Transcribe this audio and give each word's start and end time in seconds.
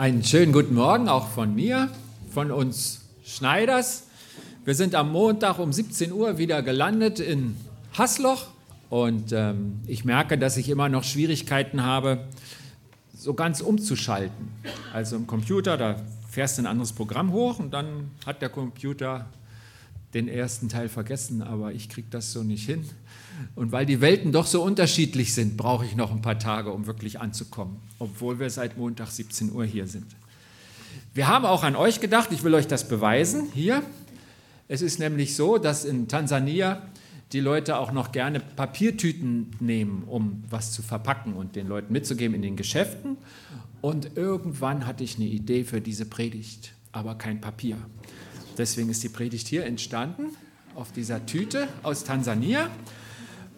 Einen 0.00 0.24
schönen 0.24 0.50
guten 0.54 0.76
Morgen 0.76 1.10
auch 1.10 1.28
von 1.28 1.54
mir, 1.54 1.90
von 2.32 2.50
uns 2.50 3.02
Schneiders. 3.22 4.04
Wir 4.64 4.74
sind 4.74 4.94
am 4.94 5.12
Montag 5.12 5.58
um 5.58 5.74
17 5.74 6.10
Uhr 6.10 6.38
wieder 6.38 6.62
gelandet 6.62 7.20
in 7.20 7.54
Hasloch 7.98 8.46
und 8.88 9.32
ähm, 9.32 9.80
ich 9.86 10.06
merke, 10.06 10.38
dass 10.38 10.56
ich 10.56 10.70
immer 10.70 10.88
noch 10.88 11.04
Schwierigkeiten 11.04 11.84
habe, 11.84 12.24
so 13.14 13.34
ganz 13.34 13.60
umzuschalten. 13.60 14.48
Also 14.90 15.16
im 15.16 15.26
Computer, 15.26 15.76
da 15.76 15.96
fährst 16.30 16.56
du 16.56 16.62
ein 16.62 16.66
anderes 16.66 16.94
Programm 16.94 17.30
hoch 17.34 17.58
und 17.58 17.74
dann 17.74 18.10
hat 18.24 18.40
der 18.40 18.48
Computer 18.48 19.26
den 20.14 20.28
ersten 20.28 20.68
Teil 20.68 20.88
vergessen, 20.88 21.42
aber 21.42 21.72
ich 21.72 21.88
kriege 21.88 22.08
das 22.10 22.32
so 22.32 22.42
nicht 22.42 22.66
hin. 22.66 22.84
Und 23.54 23.72
weil 23.72 23.86
die 23.86 24.00
Welten 24.00 24.32
doch 24.32 24.46
so 24.46 24.62
unterschiedlich 24.62 25.34
sind, 25.34 25.56
brauche 25.56 25.84
ich 25.84 25.96
noch 25.96 26.10
ein 26.10 26.22
paar 26.22 26.38
Tage, 26.38 26.72
um 26.72 26.86
wirklich 26.86 27.20
anzukommen, 27.20 27.76
obwohl 27.98 28.38
wir 28.38 28.50
seit 28.50 28.76
Montag 28.76 29.08
17 29.08 29.52
Uhr 29.52 29.64
hier 29.64 29.86
sind. 29.86 30.06
Wir 31.14 31.28
haben 31.28 31.44
auch 31.44 31.62
an 31.62 31.76
euch 31.76 32.00
gedacht, 32.00 32.30
ich 32.32 32.42
will 32.42 32.54
euch 32.54 32.66
das 32.66 32.88
beweisen 32.88 33.48
hier. 33.52 33.82
Es 34.68 34.82
ist 34.82 34.98
nämlich 34.98 35.36
so, 35.36 35.58
dass 35.58 35.84
in 35.84 36.08
Tansania 36.08 36.82
die 37.32 37.40
Leute 37.40 37.78
auch 37.78 37.92
noch 37.92 38.12
gerne 38.12 38.40
Papiertüten 38.40 39.52
nehmen, 39.60 40.04
um 40.04 40.42
was 40.50 40.72
zu 40.72 40.82
verpacken 40.82 41.34
und 41.34 41.54
den 41.54 41.68
Leuten 41.68 41.92
mitzugeben 41.92 42.34
in 42.34 42.42
den 42.42 42.56
Geschäften. 42.56 43.16
Und 43.80 44.16
irgendwann 44.16 44.86
hatte 44.86 45.04
ich 45.04 45.16
eine 45.16 45.26
Idee 45.26 45.64
für 45.64 45.80
diese 45.80 46.06
Predigt, 46.06 46.72
aber 46.92 47.14
kein 47.14 47.40
Papier. 47.40 47.76
Deswegen 48.60 48.90
ist 48.90 49.02
die 49.02 49.08
Predigt 49.08 49.48
hier 49.48 49.64
entstanden 49.64 50.36
auf 50.74 50.92
dieser 50.92 51.24
Tüte 51.24 51.66
aus 51.82 52.04
Tansania. 52.04 52.68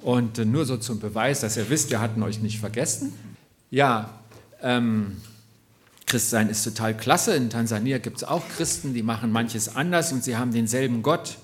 Und 0.01 0.39
äh, 0.39 0.45
nur 0.45 0.65
so 0.65 0.77
zum 0.77 1.01
Beweis, 1.01 1.41
dass 1.41 1.57
ihr 1.57 1.69
wisst, 1.69 1.91
wir 1.91 2.01
hatten 2.01 2.23
euch 2.23 2.41
nicht 2.41 2.61
vergessen. 2.61 3.13
Ja, 3.73 4.21
ähm, 4.63 5.17
Christsein 6.07 6.49
ist 6.49 6.63
total 6.63 6.97
klasse. 6.97 7.35
In 7.35 7.51
Tansania 7.51 7.99
gibt 7.99 8.19
es 8.19 8.25
auch 8.25 8.49
Christen, 8.57 8.95
die 8.95 9.03
machen 9.03 9.33
manches 9.33 9.75
anders 9.75 10.13
und 10.13 10.23
sie 10.23 10.37
haben 10.37 10.53
denselben 10.53 11.03
Gott. 11.03 11.37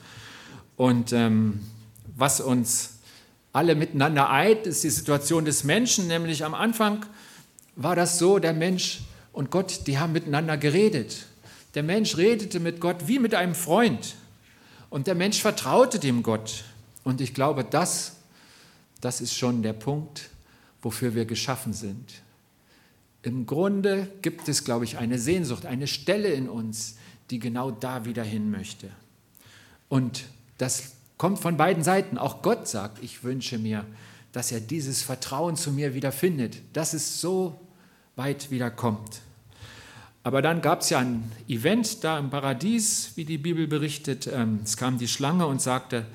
Und 0.76 1.12
ähm, 1.12 1.58
was 2.16 2.40
uns 2.40 2.98
alle 3.52 3.74
miteinander 3.74 4.30
eint, 4.30 4.68
ist 4.68 4.84
die 4.84 4.90
Situation 4.90 5.44
des 5.44 5.64
Menschen. 5.64 6.06
Nämlich 6.06 6.44
am 6.44 6.54
Anfang 6.54 7.04
war 7.74 7.96
das 7.96 8.20
so, 8.20 8.38
der 8.38 8.52
Mensch 8.52 9.00
und 9.32 9.50
Gott, 9.50 9.88
die 9.88 9.98
haben 9.98 10.12
miteinander 10.12 10.56
geredet. 10.56 11.27
Der 11.74 11.82
Mensch 11.82 12.16
redete 12.16 12.60
mit 12.60 12.80
Gott 12.80 13.06
wie 13.06 13.18
mit 13.18 13.34
einem 13.34 13.54
Freund. 13.54 14.16
Und 14.90 15.06
der 15.06 15.14
Mensch 15.14 15.40
vertraute 15.40 15.98
dem 15.98 16.22
Gott. 16.22 16.64
Und 17.04 17.20
ich 17.20 17.34
glaube, 17.34 17.64
das 17.64 18.18
das 19.00 19.20
ist 19.20 19.34
schon 19.34 19.62
der 19.62 19.72
Punkt, 19.72 20.28
wofür 20.82 21.14
wir 21.14 21.24
geschaffen 21.24 21.72
sind. 21.72 22.22
Im 23.22 23.46
Grunde 23.46 24.08
gibt 24.22 24.48
es, 24.48 24.64
glaube 24.64 24.84
ich, 24.84 24.98
eine 24.98 25.18
Sehnsucht, 25.18 25.66
eine 25.66 25.86
Stelle 25.86 26.28
in 26.28 26.48
uns, 26.48 26.96
die 27.30 27.38
genau 27.38 27.70
da 27.70 28.04
wieder 28.04 28.22
hin 28.22 28.50
möchte. 28.50 28.88
Und 29.88 30.24
das 30.56 30.92
kommt 31.16 31.38
von 31.38 31.56
beiden 31.56 31.82
Seiten. 31.82 32.16
Auch 32.18 32.42
Gott 32.42 32.68
sagt, 32.68 33.02
ich 33.02 33.22
wünsche 33.24 33.58
mir, 33.58 33.84
dass 34.32 34.52
er 34.52 34.60
dieses 34.60 35.02
Vertrauen 35.02 35.56
zu 35.56 35.72
mir 35.72 35.94
wieder 35.94 36.12
findet, 36.12 36.60
dass 36.72 36.92
es 36.92 37.20
so 37.20 37.60
weit 38.16 38.50
wieder 38.50 38.70
kommt. 38.70 39.20
Aber 40.22 40.42
dann 40.42 40.60
gab 40.60 40.80
es 40.80 40.90
ja 40.90 40.98
ein 40.98 41.30
Event 41.48 42.04
da 42.04 42.18
im 42.18 42.30
Paradies, 42.30 43.12
wie 43.14 43.24
die 43.24 43.38
Bibel 43.38 43.66
berichtet. 43.66 44.26
Ähm, 44.26 44.60
es 44.64 44.76
kam 44.76 44.98
die 44.98 45.08
Schlange 45.08 45.46
und 45.46 45.62
sagte, 45.62 46.06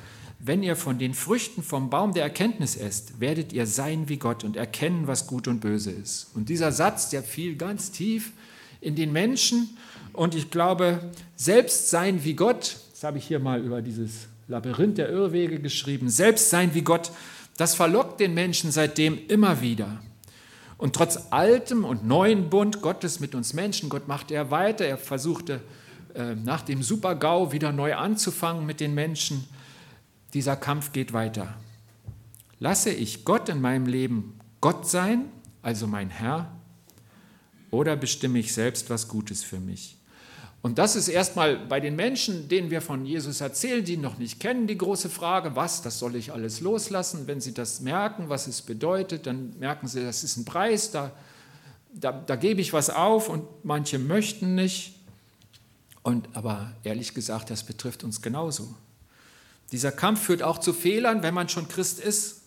wenn 0.45 0.61
ihr 0.61 0.75
von 0.75 0.99
den 0.99 1.13
Früchten 1.13 1.63
vom 1.63 1.89
Baum 1.89 2.13
der 2.13 2.23
Erkenntnis 2.23 2.75
esst, 2.75 3.21
werdet 3.21 3.53
ihr 3.53 3.65
sein 3.65 4.09
wie 4.09 4.17
Gott 4.17 4.43
und 4.43 4.57
erkennen, 4.57 5.07
was 5.07 5.25
gut 5.25 5.47
und 5.47 5.61
böse 5.61 5.91
ist. 5.91 6.31
Und 6.35 6.49
dieser 6.49 6.73
Satz, 6.73 7.09
der 7.09 7.23
fiel 7.23 7.55
ganz 7.55 7.91
tief 7.91 8.33
in 8.81 8.95
den 8.95 9.13
Menschen. 9.13 9.77
Und 10.11 10.35
ich 10.35 10.51
glaube, 10.51 10.99
selbst 11.37 11.89
sein 11.89 12.25
wie 12.25 12.33
Gott, 12.33 12.77
das 12.91 13.03
habe 13.05 13.17
ich 13.17 13.25
hier 13.25 13.39
mal 13.39 13.61
über 13.61 13.81
dieses 13.81 14.27
Labyrinth 14.49 14.97
der 14.97 15.09
Irrwege 15.09 15.59
geschrieben, 15.59 16.09
selbst 16.09 16.49
sein 16.49 16.73
wie 16.73 16.81
Gott, 16.81 17.11
das 17.55 17.73
verlockt 17.73 18.19
den 18.19 18.33
Menschen 18.33 18.71
seitdem 18.71 19.17
immer 19.29 19.61
wieder. 19.61 20.01
Und 20.83 20.97
trotz 20.97 21.27
altem 21.29 21.85
und 21.85 22.05
neuen 22.05 22.49
Bund 22.49 22.81
Gottes 22.81 23.21
mit 23.21 23.35
uns 23.35 23.53
Menschen, 23.53 23.87
Gott 23.87 24.09
machte 24.09 24.33
er 24.33 24.51
weiter, 24.51 24.83
er 24.83 24.97
versuchte 24.97 25.61
äh, 26.13 26.35
nach 26.35 26.61
dem 26.61 26.83
Supergau 26.83 27.53
wieder 27.53 27.71
neu 27.71 27.95
anzufangen 27.95 28.65
mit 28.65 28.81
den 28.81 28.93
Menschen 28.93 29.47
dieser 30.33 30.57
Kampf 30.57 30.91
geht 30.91 31.13
weiter. 31.13 31.53
Lasse 32.59 32.89
ich 32.89 33.23
Gott 33.23 33.47
in 33.47 33.61
meinem 33.61 33.85
Leben 33.85 34.37
Gott 34.59 34.85
sein, 34.85 35.29
also 35.61 35.87
mein 35.87 36.09
Herr, 36.09 36.51
oder 37.71 37.95
bestimme 37.95 38.39
ich 38.39 38.53
selbst 38.53 38.89
was 38.89 39.07
Gutes 39.07 39.41
für 39.41 39.61
mich? 39.61 39.95
Und 40.63 40.79
das 40.79 40.95
ist 40.95 41.09
erstmal 41.09 41.57
bei 41.57 41.81
den 41.81 41.97
Menschen, 41.97 42.47
denen 42.47 42.71
wir 42.71 42.81
von 42.81 43.05
Jesus 43.05 43.41
erzählen, 43.41 43.83
die 43.83 43.95
ihn 43.95 44.01
noch 44.01 44.17
nicht 44.17 44.39
kennen, 44.39 44.65
die 44.65 44.77
große 44.77 45.09
Frage, 45.09 45.57
was, 45.57 45.81
das 45.81 45.99
soll 45.99 46.15
ich 46.15 46.31
alles 46.31 46.61
loslassen? 46.61 47.27
Wenn 47.27 47.41
sie 47.41 47.53
das 47.53 47.81
merken, 47.81 48.29
was 48.29 48.47
es 48.47 48.61
bedeutet, 48.61 49.27
dann 49.27 49.53
merken 49.59 49.89
sie, 49.89 50.01
das 50.01 50.23
ist 50.23 50.37
ein 50.37 50.45
Preis, 50.45 50.89
da, 50.89 51.11
da, 51.93 52.13
da 52.13 52.37
gebe 52.37 52.61
ich 52.61 52.71
was 52.71 52.89
auf 52.89 53.27
und 53.27 53.43
manche 53.63 53.99
möchten 53.99 54.55
nicht. 54.55 54.95
Und 56.01 56.29
aber 56.31 56.71
ehrlich 56.83 57.13
gesagt, 57.13 57.49
das 57.49 57.63
betrifft 57.63 58.05
uns 58.05 58.21
genauso. 58.21 58.73
Dieser 59.73 59.91
Kampf 59.91 60.21
führt 60.21 60.43
auch 60.43 60.59
zu 60.59 60.71
Fehlern, 60.71 61.23
wenn 61.23 61.33
man 61.33 61.49
schon 61.49 61.67
Christ 61.67 61.99
ist. 61.99 62.43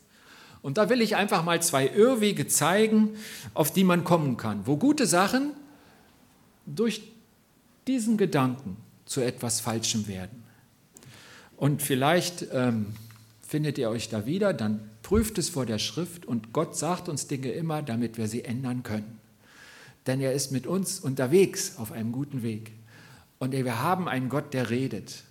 Und 0.63 0.79
da 0.79 0.89
will 0.89 1.03
ich 1.03 1.17
einfach 1.17 1.45
mal 1.45 1.61
zwei 1.61 1.87
Irrwege 1.87 2.47
zeigen, 2.47 3.11
auf 3.53 3.75
die 3.75 3.85
man 3.85 4.05
kommen 4.05 4.39
kann, 4.39 4.67
wo 4.67 4.79
gute 4.79 5.07
Sachen 5.07 5.53
durch 6.65 7.03
diesen 7.87 8.17
Gedanken 8.17 8.77
zu 9.05 9.21
etwas 9.21 9.61
Falschem 9.61 10.09
werden. 10.09 10.45
Und 11.57 11.83
vielleicht 11.83 12.47
ähm, 12.53 12.95
findet 13.47 13.79
ihr 13.79 13.89
euch 13.89 14.09
da 14.09 14.27
wieder, 14.27 14.53
dann 14.53 14.91
prüft 15.03 15.39
es 15.39 15.49
vor 15.49 15.67
der 15.67 15.79
Schrift 15.79 16.27
und 16.27 16.53
Gott 16.53 16.77
sagt 16.77 17.09
uns 17.09 17.29
Dinge 17.29 17.51
immer, 17.51 17.83
damit 17.83 18.19
wir 18.19 18.29
sie 18.29 18.45
ändern 18.45 18.83
können. 18.83 19.19
Denn 20.07 20.21
er 20.21 20.33
ist 20.33 20.53
mit 20.53 20.67
uns 20.67 21.01
unterwegs 21.01 21.77
auf 21.79 21.93
einem 21.93 22.13
guten 22.13 22.43
Weg. 22.43 22.73
Und 23.39 23.53
wir 23.53 23.83
haben 23.83 24.09
einen 24.09 24.29
Gott, 24.29 24.55
der 24.55 24.71
redet. 24.71 25.23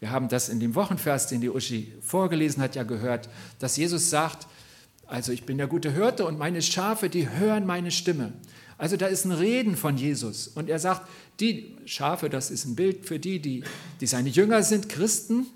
Wir 0.00 0.10
haben 0.10 0.28
das 0.28 0.48
in 0.48 0.60
dem 0.60 0.74
Wochenvers, 0.74 1.26
den 1.26 1.40
die 1.40 1.50
Uschi 1.50 1.92
vorgelesen 2.00 2.62
hat, 2.62 2.76
ja 2.76 2.84
gehört, 2.84 3.28
dass 3.58 3.76
Jesus 3.76 4.10
sagt, 4.10 4.46
also 5.06 5.32
ich 5.32 5.44
bin 5.44 5.58
der 5.58 5.66
gute 5.66 5.92
Hirte 5.92 6.24
und 6.24 6.38
meine 6.38 6.62
Schafe, 6.62 7.08
die 7.08 7.28
hören 7.28 7.66
meine 7.66 7.90
Stimme. 7.90 8.32
Also 8.78 8.96
da 8.96 9.06
ist 9.06 9.24
ein 9.24 9.32
Reden 9.32 9.76
von 9.76 9.96
Jesus. 9.96 10.48
Und 10.48 10.70
er 10.70 10.78
sagt, 10.78 11.08
die 11.40 11.76
Schafe, 11.84 12.30
das 12.30 12.50
ist 12.50 12.64
ein 12.64 12.76
Bild 12.76 13.04
für 13.04 13.18
die, 13.18 13.40
die, 13.40 13.64
die 14.00 14.06
seine 14.06 14.28
Jünger 14.28 14.62
sind, 14.62 14.88
Christen, 14.88 15.46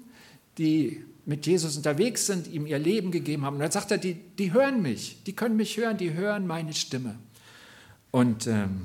die 0.58 1.04
mit 1.24 1.46
Jesus 1.46 1.76
unterwegs 1.76 2.26
sind, 2.26 2.48
ihm 2.48 2.66
ihr 2.66 2.80
Leben 2.80 3.12
gegeben 3.12 3.44
haben. 3.44 3.54
Und 3.54 3.60
dann 3.60 3.70
sagt 3.70 3.92
er, 3.92 3.98
die, 3.98 4.14
die 4.14 4.52
hören 4.52 4.82
mich, 4.82 5.22
die 5.24 5.34
können 5.34 5.56
mich 5.56 5.76
hören, 5.76 5.96
die 5.96 6.12
hören 6.14 6.48
meine 6.48 6.74
Stimme. 6.74 7.16
Und 8.10 8.48
ähm, 8.48 8.82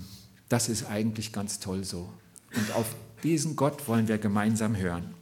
das 0.49 0.69
ist 0.69 0.85
eigentlich 0.85 1.33
ganz 1.33 1.59
toll 1.59 1.83
so. 1.83 2.13
Und 2.55 2.75
auf 2.75 2.95
diesen 3.23 3.55
Gott 3.55 3.87
wollen 3.87 4.07
wir 4.07 4.19
gemeinsam 4.19 4.77
hören. 4.77 5.15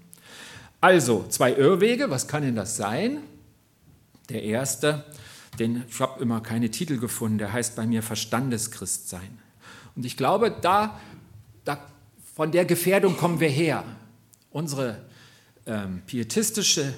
Also, 0.81 1.25
zwei 1.29 1.53
Irrwege, 1.53 2.09
was 2.09 2.27
kann 2.27 2.43
denn 2.43 2.55
das 2.55 2.75
sein? 2.75 3.19
Der 4.29 4.43
erste, 4.43 5.05
den, 5.55 5.83
ich 5.89 5.99
habe 5.99 6.21
immer 6.21 6.41
keine 6.41 6.69
Titel 6.69 6.97
gefunden, 6.97 7.37
der 7.37 7.53
heißt 7.53 7.75
bei 7.75 7.85
mir 7.85 8.03
Verstandeschristsein. 8.03 9.39
Und 9.95 10.05
ich 10.05 10.17
glaube, 10.17 10.55
da, 10.61 10.99
da, 11.63 11.79
von 12.33 12.51
der 12.51 12.65
Gefährdung 12.65 13.17
kommen 13.17 13.39
wir 13.39 13.49
her. 13.49 13.83
Unsere 14.51 15.01
ähm, 15.65 16.01
pietistische 16.05 16.93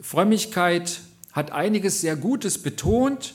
Frömmigkeit 0.00 1.00
hat 1.32 1.50
einiges 1.50 2.00
sehr 2.00 2.16
Gutes 2.16 2.58
betont 2.58 3.34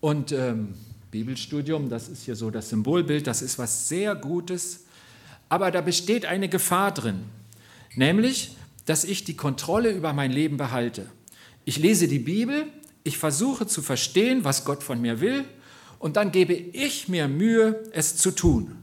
und 0.00 0.32
ähm, 0.32 0.74
Bibelstudium, 1.10 1.88
das 1.88 2.08
ist 2.08 2.24
hier 2.24 2.36
so 2.36 2.50
das 2.50 2.68
Symbolbild, 2.70 3.26
das 3.26 3.42
ist 3.42 3.58
was 3.58 3.88
sehr 3.88 4.14
Gutes, 4.14 4.84
aber 5.48 5.70
da 5.70 5.80
besteht 5.80 6.26
eine 6.26 6.48
Gefahr 6.48 6.92
drin, 6.92 7.24
nämlich, 7.94 8.56
dass 8.84 9.04
ich 9.04 9.24
die 9.24 9.36
Kontrolle 9.36 9.90
über 9.90 10.12
mein 10.12 10.32
Leben 10.32 10.56
behalte. 10.56 11.06
Ich 11.64 11.78
lese 11.78 12.08
die 12.08 12.18
Bibel, 12.18 12.66
ich 13.06 13.18
versuche 13.18 13.66
zu 13.66 13.82
verstehen, 13.82 14.44
was 14.44 14.64
Gott 14.64 14.82
von 14.82 15.00
mir 15.00 15.20
will, 15.20 15.44
und 15.98 16.16
dann 16.16 16.30
gebe 16.32 16.52
ich 16.52 17.08
mir 17.08 17.28
Mühe, 17.28 17.84
es 17.92 18.16
zu 18.16 18.30
tun. 18.30 18.76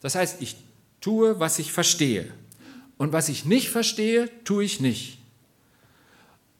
Das 0.00 0.14
heißt, 0.14 0.42
ich 0.42 0.56
tue, 1.00 1.40
was 1.40 1.58
ich 1.58 1.72
verstehe. 1.72 2.32
Und 2.98 3.12
was 3.12 3.28
ich 3.28 3.44
nicht 3.44 3.70
verstehe, 3.70 4.28
tue 4.44 4.64
ich 4.64 4.80
nicht. 4.80 5.18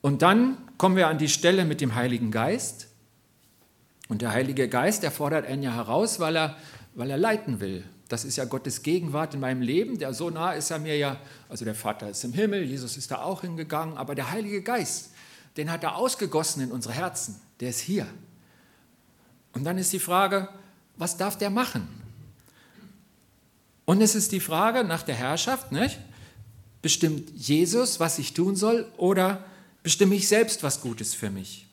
Und 0.00 0.22
dann 0.22 0.56
kommen 0.78 0.96
wir 0.96 1.08
an 1.08 1.18
die 1.18 1.28
Stelle 1.28 1.64
mit 1.64 1.80
dem 1.80 1.94
Heiligen 1.94 2.30
Geist. 2.30 2.88
Und 4.08 4.22
der 4.22 4.32
Heilige 4.32 4.68
Geist, 4.68 5.02
der 5.02 5.10
fordert 5.10 5.46
einen 5.46 5.62
ja 5.62 5.74
heraus, 5.74 6.20
weil 6.20 6.36
er, 6.36 6.56
weil 6.94 7.10
er 7.10 7.18
leiten 7.18 7.60
will. 7.60 7.84
Das 8.08 8.24
ist 8.24 8.36
ja 8.36 8.44
Gottes 8.44 8.82
Gegenwart 8.82 9.34
in 9.34 9.40
meinem 9.40 9.62
Leben. 9.62 9.98
Der 9.98 10.12
so 10.14 10.30
nah 10.30 10.52
ist 10.52 10.70
er 10.70 10.78
mir 10.78 10.96
ja. 10.96 11.18
Also 11.48 11.64
der 11.64 11.74
Vater 11.74 12.10
ist 12.10 12.24
im 12.24 12.32
Himmel, 12.32 12.62
Jesus 12.64 12.96
ist 12.96 13.10
da 13.10 13.22
auch 13.22 13.42
hingegangen, 13.42 13.96
aber 13.96 14.14
der 14.14 14.30
Heilige 14.30 14.62
Geist, 14.62 15.11
den 15.56 15.70
hat 15.70 15.82
er 15.82 15.96
ausgegossen 15.96 16.62
in 16.62 16.72
unsere 16.72 16.94
Herzen. 16.94 17.40
Der 17.60 17.70
ist 17.70 17.80
hier. 17.80 18.06
Und 19.52 19.64
dann 19.64 19.78
ist 19.78 19.92
die 19.92 19.98
Frage, 19.98 20.48
was 20.96 21.16
darf 21.16 21.36
der 21.36 21.50
machen? 21.50 21.88
Und 23.84 24.00
es 24.00 24.14
ist 24.14 24.32
die 24.32 24.40
Frage 24.40 24.84
nach 24.84 25.02
der 25.02 25.14
Herrschaft, 25.14 25.72
nicht? 25.72 25.98
Bestimmt 26.80 27.30
Jesus, 27.36 28.00
was 28.00 28.18
ich 28.18 28.34
tun 28.34 28.56
soll, 28.56 28.90
oder 28.96 29.44
bestimme 29.82 30.14
ich 30.14 30.28
selbst 30.28 30.62
was 30.62 30.80
Gutes 30.80 31.14
für 31.14 31.30
mich? 31.30 31.66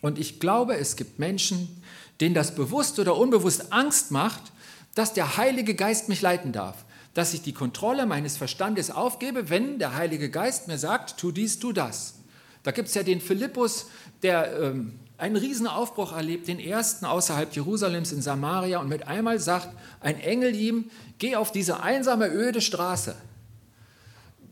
Und 0.00 0.18
ich 0.18 0.40
glaube, 0.40 0.76
es 0.76 0.96
gibt 0.96 1.18
Menschen, 1.18 1.82
denen 2.20 2.34
das 2.34 2.54
bewusst 2.54 2.98
oder 2.98 3.16
unbewusst 3.16 3.72
Angst 3.72 4.10
macht, 4.10 4.52
dass 4.94 5.12
der 5.12 5.36
Heilige 5.36 5.74
Geist 5.74 6.08
mich 6.08 6.20
leiten 6.20 6.52
darf, 6.52 6.84
dass 7.14 7.34
ich 7.34 7.42
die 7.42 7.52
Kontrolle 7.52 8.06
meines 8.06 8.36
Verstandes 8.36 8.90
aufgebe, 8.90 9.50
wenn 9.50 9.78
der 9.78 9.94
Heilige 9.94 10.30
Geist 10.30 10.68
mir 10.68 10.78
sagt, 10.78 11.18
tu 11.18 11.32
dies, 11.32 11.58
tu 11.58 11.72
das. 11.72 12.14
Da 12.62 12.70
gibt 12.70 12.88
es 12.88 12.94
ja 12.94 13.02
den 13.02 13.20
Philippus, 13.20 13.86
der 14.22 14.60
ähm, 14.60 14.98
einen 15.16 15.36
riesen 15.36 15.66
Aufbruch 15.66 16.12
erlebt, 16.12 16.48
den 16.48 16.60
ersten 16.60 17.04
außerhalb 17.04 17.54
Jerusalems 17.54 18.12
in 18.12 18.22
Samaria 18.22 18.78
und 18.78 18.88
mit 18.88 19.06
einmal 19.06 19.40
sagt 19.40 19.68
ein 20.00 20.20
Engel 20.20 20.54
ihm, 20.54 20.90
geh 21.18 21.36
auf 21.36 21.50
diese 21.50 21.80
einsame, 21.80 22.28
öde 22.28 22.60
Straße. 22.60 23.16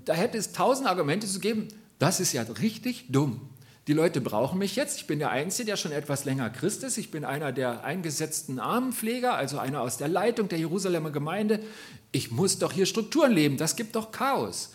Da 0.05 0.14
hätte 0.14 0.38
es 0.38 0.53
tausend 0.53 0.88
Argumente 0.88 1.26
zu 1.26 1.38
geben, 1.38 1.69
das 1.99 2.20
ist 2.20 2.32
ja 2.32 2.43
richtig 2.43 3.06
dumm. 3.08 3.41
Die 3.87 3.93
Leute 3.93 4.20
brauchen 4.20 4.58
mich 4.58 4.75
jetzt. 4.75 4.99
Ich 4.99 5.06
bin 5.06 5.20
der 5.20 5.31
Einzige, 5.31 5.67
der 5.67 5.76
schon 5.76 5.93
etwas 5.93 6.25
länger 6.25 6.50
Christ 6.50 6.82
ist. 6.82 6.99
Ich 6.99 7.12
bin 7.12 7.25
einer 7.25 7.53
der 7.53 7.85
eingesetzten 7.85 8.58
Armenpfleger, 8.58 9.35
also 9.35 9.58
einer 9.58 9.81
aus 9.81 9.97
der 9.97 10.08
Leitung 10.08 10.49
der 10.49 10.58
Jerusalemer 10.58 11.12
Gemeinde. 11.12 11.61
Ich 12.11 12.32
muss 12.32 12.58
doch 12.58 12.73
hier 12.73 12.87
Strukturen 12.87 13.31
leben. 13.31 13.56
Das 13.56 13.76
gibt 13.76 13.94
doch 13.94 14.11
Chaos. 14.11 14.73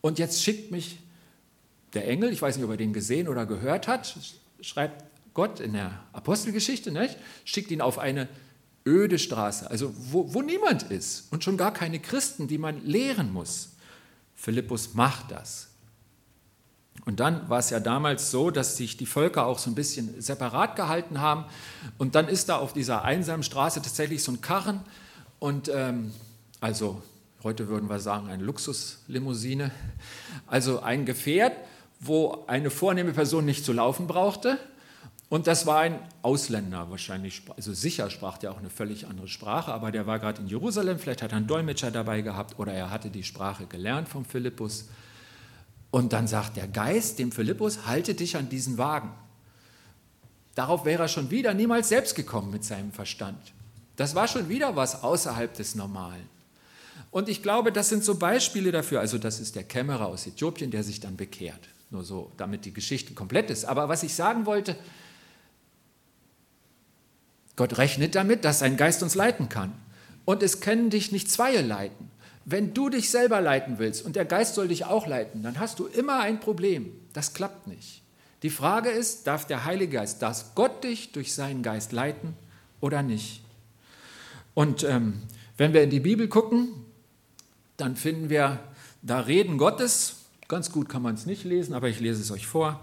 Und 0.00 0.18
jetzt 0.18 0.42
schickt 0.42 0.72
mich 0.72 0.98
der 1.94 2.08
Engel, 2.08 2.32
ich 2.32 2.42
weiß 2.42 2.56
nicht, 2.56 2.64
ob 2.64 2.70
er 2.70 2.76
den 2.76 2.92
gesehen 2.92 3.28
oder 3.28 3.46
gehört 3.46 3.88
hat, 3.88 4.14
schreibt 4.60 5.04
Gott 5.34 5.60
in 5.60 5.72
der 5.72 5.92
Apostelgeschichte, 6.12 6.90
nicht? 6.90 7.16
schickt 7.44 7.70
ihn 7.70 7.80
auf 7.80 7.98
eine 7.98 8.28
öde 8.86 9.18
Straße, 9.18 9.70
also 9.70 9.92
wo, 9.96 10.32
wo 10.32 10.42
niemand 10.42 10.84
ist 10.84 11.30
und 11.32 11.44
schon 11.44 11.56
gar 11.56 11.72
keine 11.72 12.00
Christen, 12.00 12.48
die 12.48 12.58
man 12.58 12.84
lehren 12.84 13.32
muss. 13.32 13.70
Philippus 14.34 14.94
macht 14.94 15.30
das. 15.30 15.68
Und 17.04 17.20
dann 17.20 17.48
war 17.48 17.58
es 17.58 17.70
ja 17.70 17.80
damals 17.80 18.30
so, 18.30 18.50
dass 18.50 18.76
sich 18.76 18.96
die 18.96 19.06
Völker 19.06 19.46
auch 19.46 19.58
so 19.58 19.70
ein 19.70 19.74
bisschen 19.74 20.20
separat 20.20 20.76
gehalten 20.76 21.20
haben. 21.20 21.44
Und 21.96 22.14
dann 22.14 22.28
ist 22.28 22.48
da 22.48 22.56
auf 22.56 22.72
dieser 22.72 23.02
einsamen 23.04 23.42
Straße 23.42 23.80
tatsächlich 23.80 24.22
so 24.22 24.32
ein 24.32 24.40
Karren 24.40 24.80
und 25.38 25.70
ähm, 25.72 26.12
also 26.60 27.00
heute 27.44 27.68
würden 27.68 27.88
wir 27.88 28.00
sagen 28.00 28.28
eine 28.28 28.42
Luxuslimousine, 28.42 29.70
also 30.46 30.80
ein 30.80 31.06
Gefährt, 31.06 31.56
wo 32.00 32.44
eine 32.46 32.70
vornehme 32.70 33.12
Person 33.12 33.44
nicht 33.44 33.64
zu 33.64 33.72
laufen 33.72 34.06
brauchte. 34.06 34.58
Und 35.28 35.46
das 35.46 35.66
war 35.66 35.80
ein 35.80 35.98
Ausländer 36.22 36.90
wahrscheinlich, 36.90 37.42
also 37.54 37.74
sicher 37.74 38.08
sprach 38.08 38.38
der 38.38 38.50
auch 38.50 38.58
eine 38.58 38.70
völlig 38.70 39.06
andere 39.06 39.28
Sprache, 39.28 39.72
aber 39.72 39.92
der 39.92 40.06
war 40.06 40.18
gerade 40.18 40.40
in 40.40 40.48
Jerusalem, 40.48 40.98
vielleicht 40.98 41.20
hat 41.22 41.32
er 41.32 41.36
einen 41.36 41.46
Dolmetscher 41.46 41.90
dabei 41.90 42.22
gehabt 42.22 42.58
oder 42.58 42.72
er 42.72 42.90
hatte 42.90 43.10
die 43.10 43.24
Sprache 43.24 43.66
gelernt 43.66 44.08
vom 44.08 44.24
Philippus. 44.24 44.86
Und 45.90 46.12
dann 46.12 46.26
sagt 46.26 46.56
der 46.56 46.68
Geist 46.68 47.18
dem 47.18 47.32
Philippus, 47.32 47.86
halte 47.86 48.14
dich 48.14 48.36
an 48.36 48.48
diesen 48.48 48.78
Wagen. 48.78 49.12
Darauf 50.54 50.84
wäre 50.84 51.04
er 51.04 51.08
schon 51.08 51.30
wieder 51.30 51.52
niemals 51.54 51.90
selbst 51.90 52.14
gekommen 52.14 52.50
mit 52.50 52.64
seinem 52.64 52.92
Verstand. 52.92 53.52
Das 53.96 54.14
war 54.14 54.28
schon 54.28 54.48
wieder 54.48 54.76
was 54.76 55.02
außerhalb 55.02 55.52
des 55.54 55.74
Normalen. 55.74 56.28
Und 57.10 57.28
ich 57.28 57.42
glaube, 57.42 57.70
das 57.70 57.88
sind 57.88 58.04
so 58.04 58.16
Beispiele 58.16 58.72
dafür. 58.72 59.00
Also 59.00 59.18
das 59.18 59.40
ist 59.40 59.56
der 59.56 59.64
Kämmerer 59.64 60.06
aus 60.06 60.26
Äthiopien, 60.26 60.70
der 60.70 60.84
sich 60.84 61.00
dann 61.00 61.16
bekehrt. 61.16 61.68
Nur 61.90 62.04
so, 62.04 62.32
damit 62.36 62.64
die 62.64 62.72
Geschichte 62.72 63.14
komplett 63.14 63.50
ist. 63.50 63.64
Aber 63.64 63.88
was 63.88 64.02
ich 64.02 64.14
sagen 64.14 64.46
wollte, 64.46 64.76
Gott 67.56 67.78
rechnet 67.78 68.14
damit, 68.14 68.44
dass 68.44 68.60
sein 68.60 68.76
Geist 68.76 69.02
uns 69.02 69.14
leiten 69.14 69.48
kann. 69.48 69.72
Und 70.24 70.42
es 70.42 70.60
können 70.60 70.90
dich 70.90 71.10
nicht 71.10 71.30
Zweie 71.30 71.62
leiten. 71.62 72.10
Wenn 72.44 72.72
du 72.72 72.88
dich 72.88 73.10
selber 73.10 73.40
leiten 73.40 73.78
willst 73.78 74.04
und 74.04 74.16
der 74.16 74.24
Geist 74.24 74.54
soll 74.54 74.68
dich 74.68 74.84
auch 74.84 75.06
leiten, 75.06 75.42
dann 75.42 75.58
hast 75.58 75.78
du 75.78 75.86
immer 75.86 76.20
ein 76.20 76.40
Problem. 76.40 76.92
Das 77.12 77.34
klappt 77.34 77.66
nicht. 77.66 78.02
Die 78.42 78.50
Frage 78.50 78.90
ist, 78.90 79.26
darf 79.26 79.46
der 79.46 79.64
Heilige 79.64 79.96
Geist, 79.96 80.22
darf 80.22 80.54
Gott 80.54 80.84
dich 80.84 81.12
durch 81.12 81.34
seinen 81.34 81.62
Geist 81.62 81.92
leiten 81.92 82.34
oder 82.80 83.02
nicht? 83.02 83.42
Und 84.54 84.84
ähm, 84.84 85.22
wenn 85.56 85.72
wir 85.72 85.82
in 85.82 85.90
die 85.90 86.00
Bibel 86.00 86.28
gucken, 86.28 86.68
dann 87.76 87.96
finden 87.96 88.30
wir 88.30 88.60
da 89.02 89.20
Reden 89.20 89.58
Gottes. 89.58 90.17
Ganz 90.48 90.72
gut 90.72 90.88
kann 90.88 91.02
man 91.02 91.14
es 91.14 91.26
nicht 91.26 91.44
lesen, 91.44 91.74
aber 91.74 91.90
ich 91.90 92.00
lese 92.00 92.22
es 92.22 92.30
euch 92.30 92.46
vor. 92.46 92.80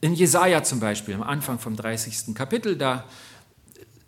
In 0.00 0.14
Jesaja 0.14 0.62
zum 0.62 0.78
Beispiel, 0.78 1.14
am 1.14 1.24
Anfang 1.24 1.58
vom 1.58 1.74
30. 1.74 2.36
Kapitel, 2.36 2.76
da 2.76 3.04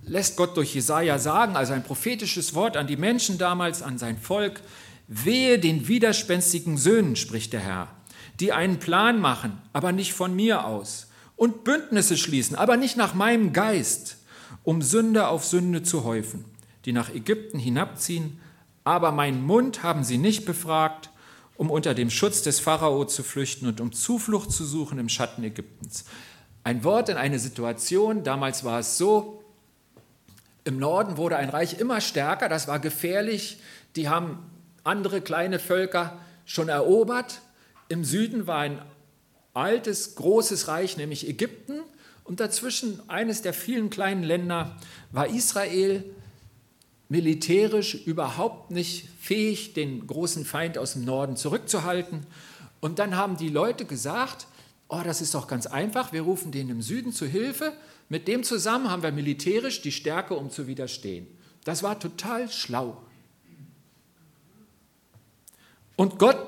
lässt 0.04 0.36
Gott 0.36 0.56
durch 0.56 0.72
Jesaja 0.72 1.18
sagen, 1.18 1.56
also 1.56 1.72
ein 1.72 1.82
prophetisches 1.82 2.54
Wort 2.54 2.76
an 2.76 2.86
die 2.86 2.96
Menschen 2.96 3.38
damals, 3.38 3.82
an 3.82 3.98
sein 3.98 4.16
Volk: 4.16 4.60
Wehe 5.08 5.58
den 5.58 5.88
widerspenstigen 5.88 6.78
Söhnen, 6.78 7.16
spricht 7.16 7.52
der 7.52 7.60
Herr, 7.60 7.88
die 8.38 8.52
einen 8.52 8.78
Plan 8.78 9.20
machen, 9.20 9.58
aber 9.72 9.90
nicht 9.90 10.12
von 10.12 10.36
mir 10.36 10.64
aus, 10.64 11.08
und 11.34 11.64
Bündnisse 11.64 12.16
schließen, 12.16 12.54
aber 12.54 12.76
nicht 12.76 12.96
nach 12.96 13.14
meinem 13.14 13.52
Geist, 13.52 14.18
um 14.62 14.80
Sünde 14.80 15.26
auf 15.26 15.44
Sünde 15.44 15.82
zu 15.82 16.04
häufen, 16.04 16.44
die 16.84 16.92
nach 16.92 17.12
Ägypten 17.12 17.58
hinabziehen, 17.58 18.38
aber 18.84 19.10
meinen 19.10 19.42
Mund 19.42 19.82
haben 19.82 20.04
sie 20.04 20.18
nicht 20.18 20.44
befragt, 20.44 21.10
um 21.56 21.70
unter 21.70 21.94
dem 21.94 22.10
Schutz 22.10 22.42
des 22.42 22.60
Pharao 22.60 23.04
zu 23.04 23.22
flüchten 23.22 23.66
und 23.66 23.80
um 23.80 23.92
Zuflucht 23.92 24.52
zu 24.52 24.64
suchen 24.64 24.98
im 24.98 25.08
Schatten 25.08 25.44
Ägyptens. 25.44 26.04
Ein 26.64 26.84
Wort 26.84 27.08
in 27.08 27.16
eine 27.16 27.38
Situation, 27.38 28.24
damals 28.24 28.64
war 28.64 28.80
es 28.80 28.98
so, 28.98 29.42
im 30.64 30.78
Norden 30.78 31.16
wurde 31.16 31.36
ein 31.36 31.48
Reich 31.48 31.80
immer 31.80 32.00
stärker, 32.00 32.48
das 32.48 32.68
war 32.68 32.78
gefährlich, 32.78 33.60
die 33.96 34.08
haben 34.08 34.38
andere 34.84 35.20
kleine 35.20 35.58
Völker 35.58 36.18
schon 36.44 36.68
erobert. 36.68 37.40
Im 37.88 38.04
Süden 38.04 38.46
war 38.46 38.58
ein 38.58 38.80
altes, 39.54 40.14
großes 40.14 40.68
Reich, 40.68 40.96
nämlich 40.96 41.28
Ägypten. 41.28 41.80
Und 42.24 42.40
dazwischen 42.40 43.00
eines 43.08 43.42
der 43.42 43.52
vielen 43.52 43.90
kleinen 43.90 44.22
Länder 44.22 44.76
war 45.10 45.26
Israel 45.26 46.04
militärisch 47.12 47.94
überhaupt 48.06 48.70
nicht 48.70 49.06
fähig, 49.20 49.74
den 49.74 50.06
großen 50.06 50.46
Feind 50.46 50.78
aus 50.78 50.94
dem 50.94 51.04
Norden 51.04 51.36
zurückzuhalten. 51.36 52.24
Und 52.80 52.98
dann 52.98 53.16
haben 53.16 53.36
die 53.36 53.50
Leute 53.50 53.84
gesagt, 53.84 54.46
oh, 54.88 55.02
das 55.04 55.20
ist 55.20 55.34
doch 55.34 55.46
ganz 55.46 55.66
einfach, 55.66 56.14
wir 56.14 56.22
rufen 56.22 56.52
den 56.52 56.70
im 56.70 56.80
Süden 56.80 57.12
zu 57.12 57.26
Hilfe. 57.26 57.74
Mit 58.08 58.28
dem 58.28 58.44
zusammen 58.44 58.90
haben 58.90 59.02
wir 59.02 59.12
militärisch 59.12 59.82
die 59.82 59.92
Stärke, 59.92 60.32
um 60.32 60.48
zu 60.50 60.66
widerstehen. 60.66 61.26
Das 61.64 61.82
war 61.82 62.00
total 62.00 62.50
schlau. 62.50 63.02
Und 65.96 66.18
Gott 66.18 66.38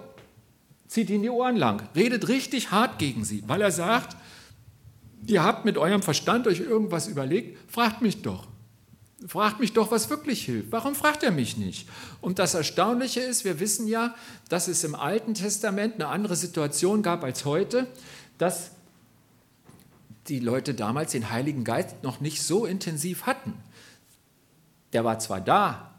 zieht 0.86 1.10
ihnen 1.10 1.24
die 1.24 1.30
Ohren 1.30 1.56
lang, 1.56 1.86
redet 1.94 2.28
richtig 2.28 2.70
hart 2.70 2.98
gegen 2.98 3.26
sie, 3.26 3.44
weil 3.46 3.60
er 3.60 3.70
sagt, 3.70 4.16
ihr 5.26 5.44
habt 5.44 5.66
mit 5.66 5.76
eurem 5.76 6.00
Verstand 6.00 6.46
euch 6.46 6.60
irgendwas 6.60 7.06
überlegt, 7.06 7.58
fragt 7.70 8.00
mich 8.00 8.22
doch. 8.22 8.53
Fragt 9.26 9.60
mich 9.60 9.72
doch, 9.72 9.90
was 9.90 10.10
wirklich 10.10 10.44
hilft. 10.44 10.70
Warum 10.70 10.94
fragt 10.94 11.22
er 11.22 11.30
mich 11.30 11.56
nicht? 11.56 11.88
Und 12.20 12.38
das 12.38 12.54
Erstaunliche 12.54 13.20
ist, 13.20 13.44
wir 13.44 13.58
wissen 13.58 13.88
ja, 13.88 14.14
dass 14.48 14.68
es 14.68 14.84
im 14.84 14.94
Alten 14.94 15.34
Testament 15.34 15.94
eine 15.94 16.08
andere 16.08 16.36
Situation 16.36 17.02
gab 17.02 17.24
als 17.24 17.44
heute, 17.44 17.86
dass 18.36 18.72
die 20.28 20.40
Leute 20.40 20.74
damals 20.74 21.12
den 21.12 21.30
Heiligen 21.30 21.64
Geist 21.64 22.02
noch 22.02 22.20
nicht 22.20 22.42
so 22.42 22.66
intensiv 22.66 23.24
hatten. 23.24 23.54
Der 24.92 25.04
war 25.04 25.18
zwar 25.18 25.40
da, 25.40 25.94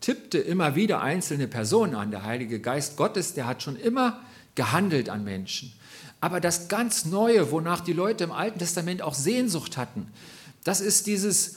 tippte 0.00 0.38
immer 0.38 0.76
wieder 0.76 1.02
einzelne 1.02 1.48
Personen 1.48 1.94
an. 1.94 2.10
Der 2.10 2.22
Heilige 2.22 2.60
Geist 2.60 2.96
Gottes, 2.96 3.34
der 3.34 3.46
hat 3.46 3.62
schon 3.62 3.76
immer 3.76 4.20
gehandelt 4.54 5.08
an 5.08 5.24
Menschen. 5.24 5.72
Aber 6.20 6.40
das 6.40 6.68
ganz 6.68 7.06
Neue, 7.06 7.50
wonach 7.50 7.80
die 7.80 7.92
Leute 7.92 8.24
im 8.24 8.32
Alten 8.32 8.58
Testament 8.58 9.02
auch 9.02 9.14
Sehnsucht 9.14 9.76
hatten, 9.76 10.08
das 10.64 10.80
ist 10.80 11.06
dieses, 11.06 11.56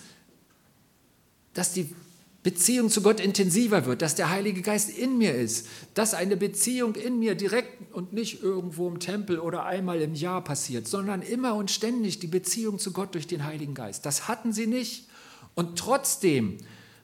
dass 1.60 1.74
die 1.74 1.94
Beziehung 2.42 2.89
zu 2.89 3.01
Gott 3.01 3.20
intensiver 3.20 3.86
wird, 3.86 4.01
dass 4.01 4.16
der 4.16 4.30
Heilige 4.30 4.62
Geist 4.62 4.89
in 4.89 5.18
mir 5.18 5.36
ist, 5.36 5.68
dass 5.94 6.13
eine 6.13 6.38
Beziehung 6.38 6.96
in 6.96 7.20
mir 7.20 7.36
direkt 7.36 7.94
und 7.94 8.13
nicht 8.13 8.42
irgendwo 8.42 8.88
im 8.88 9.01
Tempel 9.01 9.39
oder 9.39 9.66
einmal 9.66 10.00
im 10.00 10.16
Jahr 10.16 10.42
passiert, 10.42 10.88
sondern 10.88 11.22
immer 11.22 11.56
und 11.56 11.70
ständig 11.70 12.20
die 12.20 12.28
Beziehung 12.28 12.80
zu 12.80 12.94
Gott 12.94 13.13
durch 13.13 13.28
den 13.28 13.44
Heiligen 13.44 13.74
Geist. 13.74 14.06
Das 14.06 14.30
hatten 14.30 14.54
sie 14.54 14.68
nicht. 14.68 15.10
Und 15.54 15.78
trotzdem 15.78 16.60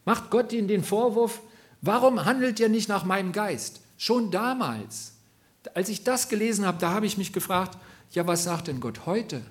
macht 0.06 0.30
Gott 0.30 0.54
ihnen 0.54 0.70
den 0.70 0.86
Vorwurf, 0.86 1.42
warum 1.82 2.24
handelt 2.24 2.58
ihr 2.62 2.70
nicht 2.70 2.88
nach 2.88 3.04
meinem 3.04 3.34
Geist? 3.34 3.82
Schon 3.98 4.32
damals, 4.32 5.16
als 5.74 5.90
ich 5.90 6.06
das 6.06 6.30
gelesen 6.30 6.66
habe, 6.66 6.78
da 6.80 6.92
habe 6.92 7.08
ich 7.08 7.18
mich 7.18 7.34
gefragt, 7.34 7.78
ja, 8.12 8.26
was 8.26 8.46
sagt 8.46 8.70
denn 8.70 8.80
Gott 8.80 9.06
heute, 9.06 9.42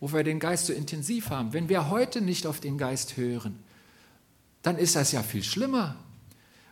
wo 0.00 0.10
wir 0.10 0.24
den 0.24 0.40
Geist 0.40 0.64
so 0.64 0.72
intensiv 0.72 1.28
haben? 1.28 1.52
Wenn 1.52 1.68
wir 1.68 1.90
heute 1.90 2.22
nicht 2.22 2.46
auf 2.46 2.60
den 2.60 2.78
Geist 2.78 3.18
hören, 3.18 3.62
dann 4.62 4.76
ist 4.76 4.96
das 4.96 5.12
ja 5.12 5.22
viel 5.22 5.42
schlimmer, 5.42 5.96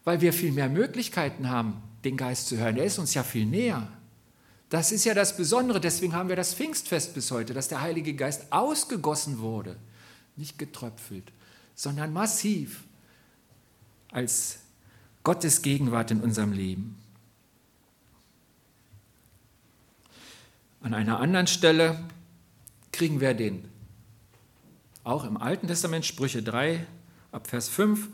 weil 0.05 0.21
wir 0.21 0.33
viel 0.33 0.52
mehr 0.52 0.69
Möglichkeiten 0.69 1.49
haben, 1.49 1.83
den 2.05 2.16
Geist 2.16 2.49
zu 2.49 2.57
hören. 2.57 2.76
Er 2.76 2.85
ist 2.85 2.99
uns 2.99 3.14
ja 3.14 3.23
viel 3.23 3.47
näher. 3.47 3.88
Das 4.69 4.90
ist 4.90 5.05
ja 5.05 5.14
das 5.14 5.37
Besondere, 5.37 5.81
deswegen 5.81 6.12
haben 6.12 6.28
wir 6.28 6.37
das 6.37 6.55
Pfingstfest 6.55 7.14
bis 7.14 7.31
heute, 7.31 7.55
dass 7.55 7.69
der 7.69 7.83
Heilige 7.83 8.14
Geist 8.14 8.52
ausgegossen 8.52 9.38
wurde, 9.38 9.76
nicht 10.35 10.59
getröpfelt, 10.59 11.33
sondern 11.75 12.12
massiv 12.12 12.83
als 14.11 14.59
Gottes 15.23 15.62
Gegenwart 15.62 16.11
in 16.11 16.21
unserem 16.21 16.52
Leben. 16.52 16.99
An 20.81 20.95
einer 20.95 21.21
anderen 21.21 21.47
Stelle 21.47 22.05
kriegen 22.93 23.21
wir 23.21 23.35
den, 23.35 23.69
auch 25.05 25.25
im 25.25 25.37
Alten 25.37 25.69
Testament, 25.69 26.05
Sprüche 26.05 26.43
3, 26.43 26.87
ab 27.37 27.47
Vers 27.47 27.69
5, 27.69 28.09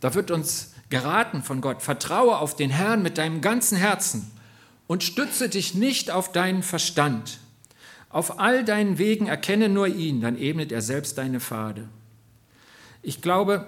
da 0.00 0.14
wird 0.14 0.30
uns 0.30 0.72
geraten 0.88 1.42
von 1.42 1.60
Gott, 1.60 1.82
vertraue 1.82 2.38
auf 2.38 2.54
den 2.56 2.70
Herrn 2.70 3.02
mit 3.02 3.18
deinem 3.18 3.40
ganzen 3.40 3.76
Herzen 3.76 4.30
und 4.86 5.02
stütze 5.02 5.48
dich 5.48 5.74
nicht 5.74 6.10
auf 6.10 6.32
deinen 6.32 6.62
Verstand. 6.62 7.40
Auf 8.08 8.38
all 8.38 8.64
deinen 8.64 8.96
Wegen 8.96 9.26
erkenne 9.26 9.68
nur 9.68 9.88
ihn, 9.88 10.20
dann 10.20 10.38
ebnet 10.38 10.72
er 10.72 10.80
selbst 10.80 11.18
deine 11.18 11.40
Pfade. 11.40 11.88
Ich 13.02 13.20
glaube, 13.20 13.66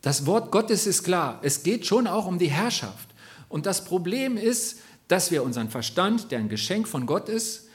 das 0.00 0.24
Wort 0.24 0.52
Gottes 0.52 0.86
ist 0.86 1.02
klar. 1.02 1.40
Es 1.42 1.64
geht 1.64 1.84
schon 1.84 2.06
auch 2.06 2.26
um 2.26 2.38
die 2.38 2.50
Herrschaft. 2.50 3.08
Und 3.48 3.66
das 3.66 3.84
Problem 3.84 4.36
ist, 4.36 4.78
dass 5.08 5.30
wir 5.30 5.42
unseren 5.42 5.68
Verstand, 5.68 6.30
der 6.30 6.38
ein 6.38 6.48
Geschenk 6.48 6.88
von 6.88 7.06
Gott 7.06 7.28
ist, 7.28 7.68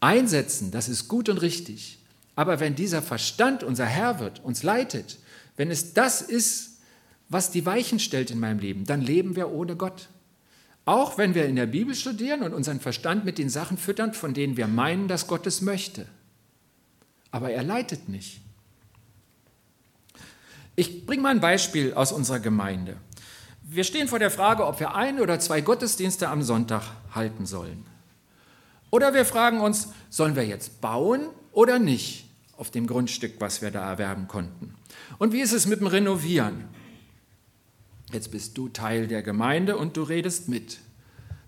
einsetzen. 0.00 0.70
Das 0.70 0.88
ist 0.88 1.08
gut 1.08 1.28
und 1.28 1.38
richtig. 1.38 1.98
Aber 2.36 2.60
wenn 2.60 2.74
dieser 2.74 3.02
Verstand 3.02 3.64
unser 3.64 3.86
Herr 3.86 4.20
wird, 4.20 4.44
uns 4.44 4.62
leitet, 4.62 5.18
wenn 5.56 5.70
es 5.70 5.94
das 5.94 6.20
ist, 6.20 6.78
was 7.28 7.50
die 7.50 7.66
Weichen 7.66 7.98
stellt 7.98 8.30
in 8.30 8.38
meinem 8.38 8.60
Leben, 8.60 8.84
dann 8.84 9.00
leben 9.00 9.34
wir 9.34 9.50
ohne 9.50 9.74
Gott. 9.74 10.08
Auch 10.84 11.18
wenn 11.18 11.34
wir 11.34 11.46
in 11.46 11.56
der 11.56 11.66
Bibel 11.66 11.94
studieren 11.94 12.42
und 12.42 12.54
unseren 12.54 12.78
Verstand 12.78 13.24
mit 13.24 13.38
den 13.38 13.48
Sachen 13.48 13.78
füttern, 13.78 14.12
von 14.14 14.34
denen 14.34 14.56
wir 14.56 14.68
meinen, 14.68 15.08
dass 15.08 15.26
Gott 15.26 15.46
es 15.46 15.62
möchte. 15.62 16.06
Aber 17.32 17.50
er 17.50 17.64
leitet 17.64 18.08
nicht. 18.08 18.40
Ich 20.76 21.06
bringe 21.06 21.22
mal 21.22 21.30
ein 21.30 21.40
Beispiel 21.40 21.94
aus 21.94 22.12
unserer 22.12 22.38
Gemeinde. 22.38 22.98
Wir 23.62 23.82
stehen 23.82 24.08
vor 24.08 24.20
der 24.20 24.30
Frage, 24.30 24.66
ob 24.66 24.78
wir 24.78 24.94
ein 24.94 25.20
oder 25.20 25.40
zwei 25.40 25.62
Gottesdienste 25.62 26.28
am 26.28 26.42
Sonntag 26.42 26.82
halten 27.14 27.46
sollen. 27.46 27.84
Oder 28.90 29.14
wir 29.14 29.24
fragen 29.24 29.60
uns, 29.60 29.88
sollen 30.10 30.36
wir 30.36 30.46
jetzt 30.46 30.80
bauen 30.80 31.26
oder 31.50 31.78
nicht 31.78 32.25
auf 32.56 32.70
dem 32.70 32.86
Grundstück, 32.86 33.34
was 33.38 33.62
wir 33.62 33.70
da 33.70 33.90
erwerben 33.90 34.28
konnten? 34.28 34.74
Und 35.18 35.32
wie 35.32 35.40
ist 35.40 35.52
es 35.52 35.66
mit 35.66 35.80
dem 35.80 35.86
Renovieren? 35.86 36.64
Jetzt 38.12 38.30
bist 38.30 38.56
du 38.56 38.68
Teil 38.68 39.08
der 39.08 39.22
Gemeinde 39.22 39.76
und 39.76 39.96
du 39.96 40.02
redest 40.02 40.48
mit. 40.48 40.78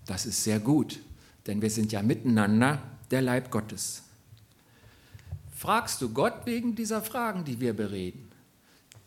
Das 0.05 0.25
ist 0.25 0.43
sehr 0.43 0.59
gut, 0.59 0.99
denn 1.47 1.61
wir 1.61 1.69
sind 1.69 1.91
ja 1.91 2.01
miteinander 2.01 2.81
der 3.11 3.21
Leib 3.21 3.51
Gottes. 3.51 4.03
Fragst 5.55 6.01
du 6.01 6.09
Gott 6.09 6.45
wegen 6.45 6.75
dieser 6.75 7.01
Fragen, 7.01 7.43
die 7.43 7.59
wir 7.59 7.73
bereden? 7.73 8.29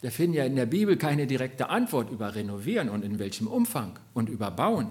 Wir 0.00 0.10
finden 0.10 0.36
ja 0.36 0.44
in 0.44 0.56
der 0.56 0.66
Bibel 0.66 0.96
keine 0.96 1.26
direkte 1.26 1.70
Antwort 1.70 2.10
über 2.10 2.34
Renovieren 2.34 2.88
und 2.88 3.04
in 3.04 3.18
welchem 3.18 3.46
Umfang 3.46 3.98
und 4.14 4.28
über 4.28 4.50
Bauen. 4.50 4.90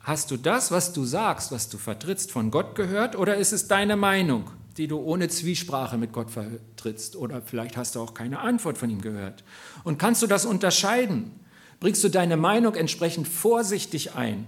Hast 0.00 0.30
du 0.30 0.36
das, 0.36 0.70
was 0.70 0.92
du 0.92 1.04
sagst, 1.04 1.50
was 1.50 1.68
du 1.68 1.78
vertrittst, 1.78 2.30
von 2.30 2.52
Gott 2.52 2.76
gehört 2.76 3.16
oder 3.16 3.36
ist 3.36 3.52
es 3.52 3.66
deine 3.66 3.96
Meinung, 3.96 4.48
die 4.76 4.88
du 4.88 4.98
ohne 4.98 5.28
Zwiesprache 5.28 5.98
mit 5.98 6.12
Gott 6.12 6.30
vertrittst? 6.30 7.16
Oder 7.16 7.42
vielleicht 7.42 7.76
hast 7.76 7.94
du 7.94 8.00
auch 8.00 8.14
keine 8.14 8.40
Antwort 8.40 8.78
von 8.78 8.90
ihm 8.90 9.00
gehört. 9.00 9.44
Und 9.84 9.98
kannst 9.98 10.22
du 10.22 10.26
das 10.26 10.44
unterscheiden? 10.44 11.32
Bringst 11.80 12.02
du 12.04 12.08
deine 12.08 12.36
Meinung 12.36 12.74
entsprechend 12.74 13.28
vorsichtig 13.28 14.14
ein 14.14 14.46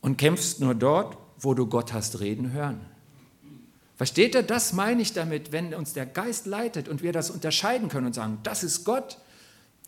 und 0.00 0.16
kämpfst 0.16 0.60
nur 0.60 0.74
dort, 0.74 1.18
wo 1.38 1.54
du 1.54 1.66
Gott 1.66 1.92
hast 1.92 2.20
reden 2.20 2.52
hören? 2.52 2.80
Versteht 3.96 4.34
ihr, 4.34 4.42
das 4.42 4.72
meine 4.72 5.02
ich 5.02 5.12
damit, 5.12 5.52
wenn 5.52 5.72
uns 5.72 5.92
der 5.92 6.06
Geist 6.06 6.46
leitet 6.46 6.88
und 6.88 7.02
wir 7.02 7.12
das 7.12 7.30
unterscheiden 7.30 7.88
können 7.88 8.06
und 8.06 8.14
sagen, 8.14 8.38
das 8.42 8.64
ist 8.64 8.84
Gott, 8.84 9.18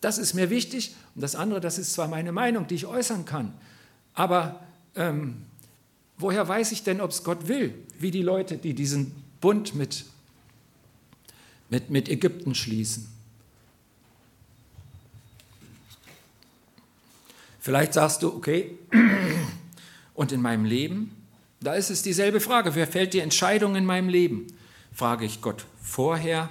das 0.01 0.19
ist 0.19 0.35
mir 0.35 0.51
wichtig 0.51 0.95
und 1.15 1.23
das 1.23 1.35
andere, 1.35 1.61
das 1.61 1.79
ist 1.79 1.93
zwar 1.93 2.07
meine 2.07 2.31
Meinung, 2.31 2.67
die 2.67 2.77
ich 2.77 2.87
äußern 2.87 3.25
kann, 3.25 3.53
aber 4.15 4.61
ähm, 4.95 5.43
woher 6.19 6.47
weiß 6.47 6.73
ich 6.73 6.83
denn, 6.83 7.01
ob 7.01 7.11
es 7.11 7.25
Gott 7.25 7.49
will, 7.49 7.75
wie 7.99 8.11
die 8.11 8.23
Leute, 8.23 8.59
die 8.59 8.75
diesen 8.75 9.13
Bund 9.41 9.75
mit, 9.75 10.05
mit, 11.69 11.91
mit 11.91 12.09
Ägypten 12.09 12.55
schließen? 12.55 13.09
Vielleicht 17.61 17.95
sagst 17.95 18.23
du, 18.23 18.29
okay, 18.29 18.79
und 20.15 20.31
in 20.31 20.41
meinem 20.41 20.65
Leben, 20.65 21.11
da 21.61 21.75
ist 21.75 21.91
es 21.91 22.03
dieselbe 22.03 22.41
Frage. 22.41 22.75
Wer 22.77 22.87
fällt 22.87 23.13
die 23.13 23.19
Entscheidung 23.19 23.75
in 23.75 23.85
meinem 23.85 24.09
Leben? 24.09 24.47
Frage 24.93 25.25
ich 25.25 25.43
Gott 25.43 25.65
vorher. 25.83 26.49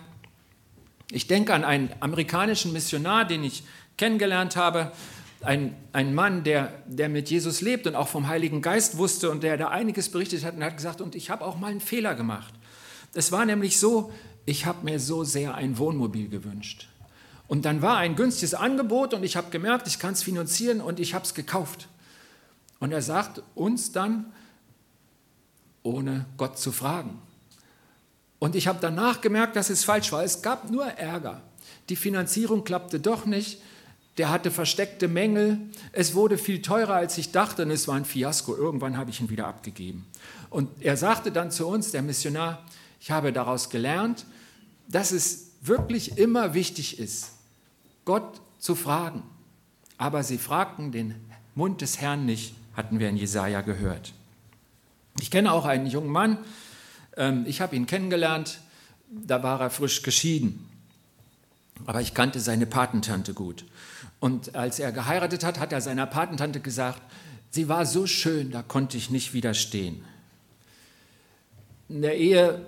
Ich 1.12 1.28
denke 1.28 1.54
an 1.54 1.64
einen 1.64 1.90
amerikanischen 2.02 2.74
Missionar, 2.74 3.26
den 3.26 3.44
ich 3.44 3.64
kennengelernt 3.98 4.56
habe. 4.56 4.92
Ein, 5.46 5.76
ein 5.94 6.16
Mann, 6.16 6.44
der, 6.44 6.74
der 6.88 7.08
mit 7.08 7.30
Jesus 7.30 7.62
lebt 7.62 7.86
und 7.86 7.96
auch 7.96 8.08
vom 8.08 8.28
Heiligen 8.28 8.62
Geist 8.62 8.98
wusste 8.98 9.30
und 9.30 9.44
der 9.44 9.58
da 9.58 9.70
einiges 9.70 10.10
berichtet 10.10 10.44
hat 10.44 10.56
und 10.56 10.64
hat 10.64 10.76
gesagt, 10.76 11.02
und 11.02 11.16
ich 11.16 11.30
habe 11.30 11.46
auch 11.46 11.58
mal 11.58 11.72
einen 11.72 11.82
Fehler 11.82 12.16
gemacht. 12.16 12.54
Es 13.14 13.32
war 13.32 13.46
nämlich 13.46 13.80
so, 13.80 14.12
ich 14.46 14.66
habe 14.66 14.84
mir 14.84 15.00
so 15.00 15.24
sehr 15.24 15.56
ein 15.56 15.78
Wohnmobil 15.78 16.30
gewünscht. 16.30 16.90
Und 17.48 17.66
dann 17.66 17.82
war 17.82 17.98
ein 17.98 18.16
günstiges 18.16 18.56
Angebot 18.56 19.14
und 19.14 19.24
ich 19.24 19.38
habe 19.38 19.52
gemerkt, 19.52 19.88
ich 19.88 20.00
kann 20.00 20.14
es 20.14 20.24
finanzieren 20.24 20.82
und 20.82 21.00
ich 21.00 21.14
habe 21.14 21.26
es 21.26 21.34
gekauft. 21.34 21.88
Und 22.80 22.92
er 22.92 23.02
sagt 23.02 23.44
uns 23.54 23.92
dann, 23.92 24.34
ohne 25.84 26.26
Gott 26.38 26.58
zu 26.58 26.72
fragen. 26.72 27.20
Und 28.40 28.56
ich 28.56 28.68
habe 28.68 28.80
danach 28.82 29.22
gemerkt, 29.22 29.56
dass 29.56 29.70
es 29.70 29.84
falsch 29.84 30.12
war. 30.12 30.24
Es 30.24 30.42
gab 30.42 30.70
nur 30.72 30.86
Ärger. 30.86 31.42
Die 31.90 31.96
Finanzierung 31.96 32.64
klappte 32.64 33.00
doch 33.00 33.26
nicht. 33.26 33.62
Der 34.18 34.30
hatte 34.30 34.50
versteckte 34.50 35.08
Mängel. 35.08 35.60
Es 35.92 36.16
wurde 36.16 36.38
viel 36.38 36.62
teurer, 36.62 36.96
als 36.96 37.18
ich 37.18 37.32
dachte, 37.32 37.64
und 37.64 37.72
es 37.72 37.88
war 37.88 37.96
ein 37.96 38.06
Fiasko. 38.06 38.56
Irgendwann 38.56 38.98
habe 38.98 39.10
ich 39.10 39.20
ihn 39.20 39.30
wieder 39.30 39.48
abgegeben. 39.48 40.06
Und 40.50 40.70
er 40.80 40.96
sagte 40.96 41.32
dann 41.32 41.52
zu 41.52 41.68
uns, 41.68 41.92
der 41.92 42.02
Missionar, 42.02 42.64
ich 43.02 43.12
habe 43.12 43.34
daraus 43.34 43.70
gelernt, 43.70 44.26
dass 44.88 45.12
es 45.12 45.52
wirklich 45.62 46.18
immer 46.18 46.54
wichtig 46.54 47.00
ist, 47.00 47.32
Gott 48.06 48.42
zu 48.60 48.76
fragen. 48.76 49.24
Aber 49.98 50.24
sie 50.24 50.38
fragten 50.38 50.92
den 50.92 51.16
Mund 51.56 51.82
des 51.82 52.00
Herrn 52.00 52.26
nicht, 52.26 52.56
hatten 52.76 53.00
wir 53.00 53.10
in 53.10 53.18
Jesaja 53.18 53.62
gehört. 53.62 54.14
Ich 55.20 55.32
kenne 55.32 55.52
auch 55.52 55.66
einen 55.66 55.88
jungen 55.88 56.10
Mann, 56.10 56.38
ähm, 57.18 57.46
ich 57.48 57.62
habe 57.62 57.76
ihn 57.76 57.86
kennengelernt, 57.86 58.60
da 59.10 59.44
war 59.44 59.62
er 59.62 59.70
frisch 59.70 60.02
geschieden. 60.02 60.68
Aber 61.86 62.02
ich 62.02 62.14
kannte 62.14 62.40
seine 62.40 62.66
Patentante 62.66 63.34
gut. 63.34 63.66
Und 64.20 64.56
als 64.56 64.80
er 64.80 64.92
geheiratet 64.92 65.44
hat, 65.44 65.60
hat 65.60 65.72
er 65.74 65.82
seiner 65.82 66.06
Patentante 66.06 66.60
gesagt, 66.60 67.02
sie 67.50 67.70
war 67.70 67.86
so 67.86 68.08
schön, 68.08 68.52
da 68.52 68.64
konnte 68.64 68.98
ich 68.98 69.10
nicht 69.10 69.34
widerstehen. 69.34 70.04
In 71.90 72.02
der 72.02 72.18
Ehe 72.18 72.66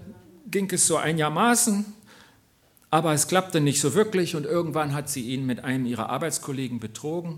ging 0.50 0.72
es 0.72 0.88
so 0.88 0.98
einigermaßen, 0.98 1.86
aber 2.90 3.14
es 3.14 3.28
klappte 3.28 3.60
nicht 3.60 3.82
so 3.82 3.96
wirklich 3.96 4.36
und 4.36 4.46
irgendwann 4.46 4.94
hat 4.94 5.10
sie 5.10 5.22
ihn 5.22 5.46
mit 5.46 5.64
einem 5.64 5.86
ihrer 5.86 6.10
Arbeitskollegen 6.10 6.80
betrogen 6.80 7.38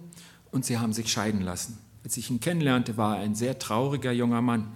und 0.51 0.65
sie 0.65 0.77
haben 0.77 0.93
sich 0.93 1.11
scheiden 1.11 1.41
lassen. 1.41 1.77
Als 2.03 2.17
ich 2.17 2.29
ihn 2.29 2.39
kennenlernte, 2.39 2.97
war 2.97 3.17
er 3.17 3.23
ein 3.23 3.35
sehr 3.35 3.59
trauriger 3.59 4.11
junger 4.11 4.41
Mann. 4.41 4.71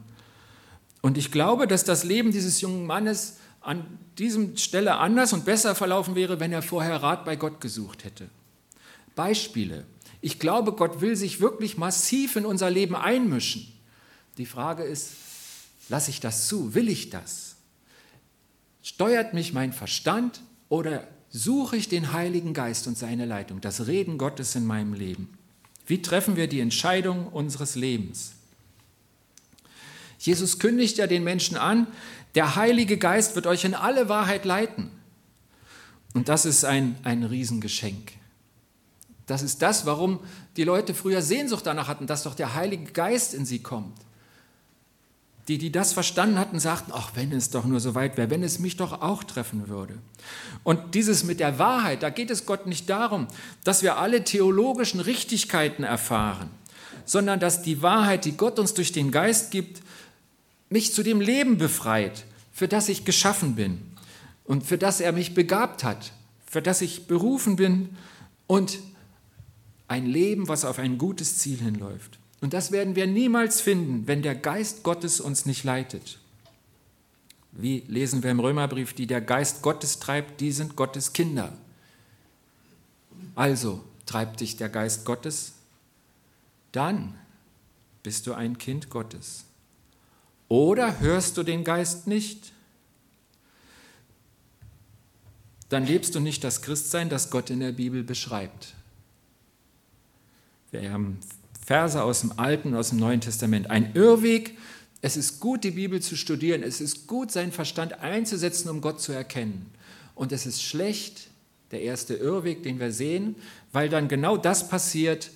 Und 1.02 1.18
ich 1.18 1.32
glaube, 1.32 1.68
dass 1.68 1.84
das 1.84 2.04
Leben 2.04 2.32
dieses 2.32 2.62
jungen 2.62 2.86
Mannes 2.86 3.38
an 3.62 3.86
diesem 4.18 4.58
Stelle 4.58 4.96
anders 4.96 5.34
und 5.34 5.46
besser 5.46 5.76
verlaufen 5.76 6.16
wäre, 6.16 6.40
wenn 6.40 6.52
er 6.52 6.62
vorher 6.62 7.02
Rat 7.04 7.26
bei 7.26 7.36
Gott 7.36 7.62
gesucht 7.62 8.04
hätte. 8.04 8.30
Beispiele. 9.16 9.86
Ich 10.22 10.40
glaube, 10.40 10.74
Gott 10.74 11.02
will 11.02 11.16
sich 11.16 11.42
wirklich 11.42 11.78
massiv 11.78 12.36
in 12.36 12.46
unser 12.46 12.70
Leben 12.70 12.96
einmischen. 12.96 13.68
Die 14.38 14.46
Frage 14.46 14.84
ist, 14.84 15.12
lasse 15.90 16.10
ich 16.10 16.20
das 16.20 16.48
zu? 16.48 16.74
Will 16.74 16.88
ich 16.88 17.10
das? 17.10 17.56
Steuert 18.82 19.34
mich 19.34 19.54
mein 19.54 19.74
Verstand 19.74 20.42
oder 20.70 21.08
suche 21.30 21.78
ich 21.78 21.90
den 21.90 22.14
Heiligen 22.14 22.54
Geist 22.54 22.88
und 22.88 22.98
seine 22.98 23.26
Leitung, 23.26 23.62
das 23.62 23.88
Reden 23.88 24.18
Gottes 24.18 24.56
in 24.56 24.66
meinem 24.66 24.94
Leben? 24.94 25.38
Wie 25.86 26.02
treffen 26.02 26.36
wir 26.36 26.48
die 26.48 26.62
Entscheidung 26.62 27.28
unseres 27.28 27.76
Lebens? 27.76 28.34
Jesus 30.20 30.60
kündigt 30.60 30.98
ja 30.98 31.08
den 31.08 31.24
Menschen 31.24 31.58
an, 31.58 31.88
der 32.36 32.56
Heilige 32.56 32.98
Geist 32.98 33.36
wird 33.36 33.46
euch 33.46 33.66
in 33.66 33.76
alle 33.76 34.10
Wahrheit 34.10 34.46
leiten. 34.46 34.90
Und 36.14 36.30
das 36.30 36.46
ist 36.46 36.64
ein, 36.64 36.96
ein 37.04 37.24
Riesengeschenk. 37.24 38.14
Das 39.34 39.42
ist 39.42 39.64
das, 39.64 39.88
warum 39.88 40.20
die 40.58 40.64
Leute 40.64 40.94
früher 40.94 41.24
Sehnsucht 41.24 41.66
danach 41.66 41.88
hatten, 41.88 42.06
dass 42.06 42.22
doch 42.22 42.36
der 42.36 42.54
Heilige 42.54 42.92
Geist 42.92 43.34
in 43.34 43.48
sie 43.48 43.64
kommt. 43.64 43.98
Die, 45.48 45.58
die 45.58 45.72
das 45.72 45.92
verstanden 45.92 46.38
hatten, 46.38 46.60
sagten, 46.60 46.92
ach, 46.94 47.14
wenn 47.16 47.32
es 47.32 47.50
doch 47.50 47.66
nur 47.66 47.80
so 47.80 47.96
weit 47.96 48.16
wäre, 48.16 48.30
wenn 48.30 48.44
es 48.44 48.60
mich 48.60 48.78
doch 48.78 49.02
auch 49.02 49.24
treffen 49.24 49.70
würde. 49.70 49.98
Und 50.64 50.94
dieses 50.94 51.24
mit 51.24 51.40
der 51.40 51.58
Wahrheit, 51.58 52.04
da 52.04 52.12
geht 52.12 52.30
es 52.30 52.46
Gott 52.46 52.68
nicht 52.68 52.92
darum, 52.92 53.26
dass 53.64 53.82
wir 53.82 53.98
alle 53.98 54.24
theologischen 54.24 55.00
Richtigkeiten 55.00 55.84
erfahren, 55.84 56.52
sondern 57.04 57.40
dass 57.40 57.64
die 57.64 57.82
Wahrheit, 57.82 58.26
die 58.26 58.38
Gott 58.38 58.60
uns 58.60 58.76
durch 58.76 58.92
den 58.92 59.10
Geist 59.10 59.50
gibt, 59.50 59.82
mich 60.70 60.94
zu 60.94 61.02
dem 61.02 61.22
Leben 61.22 61.58
befreit, 61.58 62.24
für 62.52 62.68
das 62.68 62.88
ich 62.88 63.04
geschaffen 63.04 63.56
bin. 63.56 63.82
und 64.44 64.64
für 64.64 64.78
das 64.78 65.00
er 65.00 65.12
mich 65.12 65.34
begabt 65.34 65.84
hat, 65.84 66.12
für 66.46 66.62
das 66.62 66.82
ich 66.82 67.08
berufen 67.08 67.56
bin 67.56 67.98
und 68.46 68.78
ein 69.88 70.06
Leben, 70.06 70.48
was 70.48 70.66
auf 70.66 70.80
ein 70.80 70.98
gutes 70.98 71.38
Ziel 71.38 71.60
hinläuft. 71.60 72.20
Und 72.42 72.54
das 72.54 72.72
werden 72.72 72.96
wir 72.96 73.08
niemals 73.08 73.62
finden, 73.62 74.08
wenn 74.08 74.22
der 74.22 74.36
Geist 74.36 74.84
Gottes 74.84 75.22
uns 75.22 75.46
nicht 75.46 75.64
leitet. 75.64 76.20
Wie 77.52 77.84
lesen 77.88 78.24
wir 78.24 78.32
im 78.32 78.40
Römerbrief, 78.40 78.94
die 78.94 79.08
der 79.08 79.22
Geist 79.22 79.62
Gottes 79.62 80.00
treibt, 80.00 80.42
die 80.42 80.52
sind 80.52 80.76
Gottes 80.76 81.14
Kinder. 81.14 81.54
Also 83.36 83.84
treibt 84.06 84.42
dich 84.42 84.58
der 84.58 84.70
Geist 84.70 85.06
Gottes, 85.06 85.54
dann 86.72 87.16
bist 88.02 88.28
du 88.28 88.34
ein 88.34 88.58
Kind 88.58 88.90
Gottes. 88.90 89.46
Oder 90.50 91.00
hörst 91.00 91.38
du 91.38 91.44
den 91.44 91.64
Geist 91.64 92.08
nicht? 92.08 92.52
Dann 95.70 95.86
lebst 95.86 96.14
du 96.14 96.20
nicht 96.20 96.44
das 96.44 96.62
Christsein, 96.62 97.10
das 97.10 97.32
Gott 97.32 97.50
in 97.50 97.60
der 97.60 97.72
Bibel 97.72 98.04
beschreibt. 98.04 98.76
Wir 100.82 100.92
haben 100.92 101.20
Verse 101.66 102.02
aus 102.02 102.22
dem 102.22 102.38
Alten 102.38 102.70
und 102.70 102.76
aus 102.76 102.90
dem 102.90 103.00
Neuen 103.00 103.22
Testament. 103.22 103.70
Ein 103.70 103.94
Irrweg. 103.94 104.58
Es 105.02 105.16
ist 105.16 105.40
gut, 105.40 105.64
die 105.64 105.72
Bibel 105.72 106.02
zu 106.02 106.16
studieren. 106.16 106.64
Es 106.64 106.82
ist 106.82 107.06
gut, 107.08 107.32
seinen 107.32 107.52
Verstand 107.52 108.00
einzusetzen, 108.00 108.70
um 108.70 108.82
Gott 108.82 109.00
zu 109.00 109.12
erkennen. 109.12 109.68
Und 110.16 110.32
es 110.32 110.46
ist 110.46 110.64
schlecht, 110.64 111.30
der 111.72 111.82
erste 111.82 112.16
Irrweg, 112.16 112.64
den 112.64 112.80
wir 112.80 112.92
sehen, 112.92 113.36
weil 113.72 113.88
dann 113.88 114.08
genau 114.08 114.36
das 114.36 114.68
passiert, 114.68 115.30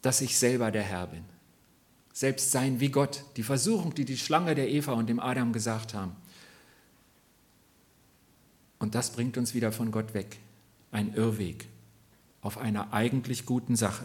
dass 0.00 0.22
ich 0.22 0.38
selber 0.38 0.70
der 0.70 0.82
Herr 0.82 1.08
bin. 1.08 1.24
Selbst 2.14 2.50
sein 2.52 2.80
wie 2.80 2.88
Gott. 2.88 3.24
Die 3.36 3.42
Versuchung, 3.42 3.94
die 3.94 4.06
die 4.06 4.16
Schlange 4.16 4.54
der 4.54 4.70
Eva 4.70 4.92
und 4.92 5.08
dem 5.08 5.20
Adam 5.20 5.52
gesagt 5.52 5.92
haben. 5.92 6.12
Und 8.78 8.94
das 8.94 9.12
bringt 9.12 9.36
uns 9.36 9.52
wieder 9.54 9.70
von 9.70 9.90
Gott 9.90 10.14
weg. 10.14 10.38
Ein 10.92 11.12
Irrweg 11.14 11.66
auf 12.46 12.58
einer 12.58 12.92
eigentlich 12.92 13.44
guten 13.44 13.74
Sache. 13.74 14.04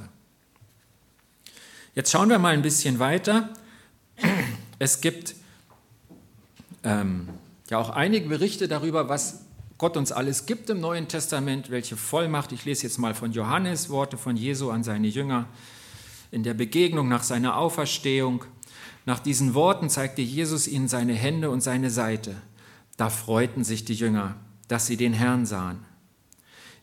Jetzt 1.94 2.12
schauen 2.12 2.30
wir 2.30 2.40
mal 2.40 2.54
ein 2.54 2.64
bisschen 2.64 2.98
weiter. 2.98 3.50
Es 4.80 5.00
gibt 5.00 5.36
ähm, 6.84 7.30
ja 7.70 7.78
auch 7.78 7.92
einige 7.92 8.28
Berichte 8.28 8.68
darüber, 8.68 9.10
was 9.10 9.42
Gott 9.78 9.96
uns 9.96 10.12
alles 10.12 10.48
gibt 10.48 10.72
im 10.72 10.80
Neuen 10.80 11.08
Testament, 11.08 11.70
welche 11.70 11.98
Vollmacht. 11.98 12.52
Ich 12.52 12.66
lese 12.66 12.84
jetzt 12.84 12.98
mal 12.98 13.14
von 13.14 13.32
Johannes 13.32 13.90
Worte 13.92 14.18
von 14.18 14.36
Jesu 14.36 14.72
an 14.72 14.84
seine 14.84 15.08
Jünger 15.08 15.46
in 16.32 16.42
der 16.42 16.56
Begegnung 16.56 17.08
nach 17.08 17.24
seiner 17.24 17.58
Auferstehung. 17.58 18.44
Nach 19.06 19.20
diesen 19.20 19.54
Worten 19.54 19.90
zeigte 19.90 20.22
Jesus 20.24 20.68
ihnen 20.68 20.88
seine 20.88 21.14
Hände 21.14 21.52
und 21.52 21.62
seine 21.62 21.92
Seite. 21.92 22.36
Da 22.98 23.10
freuten 23.10 23.64
sich 23.64 23.86
die 23.86 23.96
Jünger, 23.96 24.36
dass 24.68 24.88
sie 24.88 24.98
den 24.98 25.14
Herrn 25.14 25.46
sahen. 25.46 25.91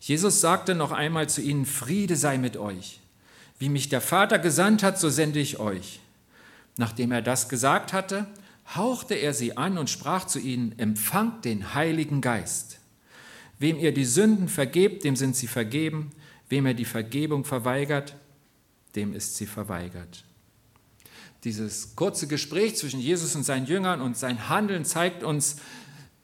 Jesus 0.01 0.41
sagte 0.41 0.75
noch 0.75 0.93
einmal 0.93 1.29
zu 1.29 1.41
ihnen, 1.43 1.67
Friede 1.67 2.17
sei 2.17 2.39
mit 2.39 2.57
euch. 2.57 3.01
Wie 3.59 3.69
mich 3.69 3.89
der 3.89 4.01
Vater 4.01 4.39
gesandt 4.39 4.83
hat, 4.83 4.99
so 4.99 5.09
sende 5.09 5.41
ich 5.41 5.59
euch. 5.59 6.01
Nachdem 6.77 7.11
er 7.11 7.23
das 7.23 7.49
gesagt 7.49 7.93
hatte, 7.93 8.27
hauchte 8.77 9.15
er 9.15 9.35
sie 9.35 9.57
an 9.57 9.79
und 9.79 9.91
sprach 9.91 10.27
zu 10.27 10.39
ihnen, 10.39 10.79
empfangt 10.79 11.45
den 11.45 11.75
Heiligen 11.75 12.21
Geist. 12.21 12.79
Wem 13.59 13.79
ihr 13.79 13.93
die 13.93 14.05
Sünden 14.05 14.49
vergebt, 14.49 15.05
dem 15.05 15.17
sind 15.17 15.35
sie 15.35 15.49
vergeben. 15.49 16.11
Wem 16.49 16.67
er 16.67 16.75
die 16.75 16.85
Vergebung 16.85 17.45
verweigert, 17.45 18.15
dem 18.95 19.13
ist 19.13 19.37
sie 19.37 19.47
verweigert. 19.47 20.25
Dieses 21.45 21.95
kurze 21.95 22.27
Gespräch 22.27 22.77
zwischen 22.77 23.01
Jesus 23.01 23.35
und 23.37 23.45
seinen 23.45 23.67
Jüngern 23.67 24.01
und 24.01 24.17
sein 24.17 24.49
Handeln 24.49 24.85
zeigt 24.85 25.23
uns, 25.23 25.57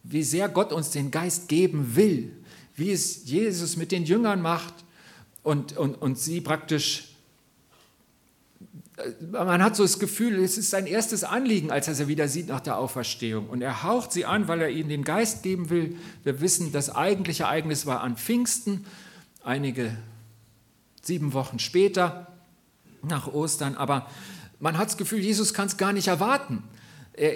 wie 0.03 0.23
sehr 0.23 0.49
Gott 0.49 0.73
uns 0.73 0.91
den 0.91 1.11
Geist 1.11 1.49
geben 1.49 1.97
will, 1.97 2.33
wie 2.77 2.91
es 2.91 3.25
Jesus 3.25 3.77
mit 3.77 3.93
den 3.93 4.05
Jüngern 4.05 4.43
macht 4.43 4.75
und, 5.43 5.77
und, 5.77 5.95
und 5.95 6.19
sie 6.19 6.41
praktisch 6.41 7.15
man 9.33 9.63
hat 9.63 9.75
so 9.75 9.83
das 9.83 9.99
Gefühl, 9.99 10.39
es 10.39 10.57
ist 10.57 10.71
sein 10.71 10.87
erstes 10.87 11.25
Anliegen, 11.25 11.71
als 11.73 11.89
er 11.89 11.95
sie 11.95 12.07
wieder 12.07 12.29
sieht 12.29 12.49
nach 12.49 12.61
der 12.61 12.79
Auferstehung. 12.79 13.49
Und 13.49 13.61
er 13.61 13.83
haucht 13.83 14.13
sie 14.13 14.25
an, 14.25 14.47
weil 14.47 14.61
er 14.61 14.71
ihnen 14.71 14.89
den 14.89 15.05
Geist 15.05 15.43
geben 15.43 15.69
will. 15.69 15.97
Wir 16.23 16.41
wissen, 16.41 16.71
das 16.71 16.95
eigentliche 16.95 17.45
Ereignis 17.45 17.87
war 17.87 18.03
an 18.03 18.17
Pfingsten, 18.17 18.87
einige 19.43 19.97
sieben 21.03 21.33
Wochen 21.33 21.59
später, 21.59 22.29
nach 23.03 23.27
Ostern. 23.27 23.75
Aber 23.75 24.09
man 24.61 24.79
hat 24.79 24.89
das 24.89 24.97
Gefühl, 24.97 25.19
Jesus 25.19 25.53
kann 25.53 25.67
es 25.67 25.77
gar 25.77 25.93
nicht 25.93 26.07
erwarten. 26.07 26.63
Er, 27.15 27.33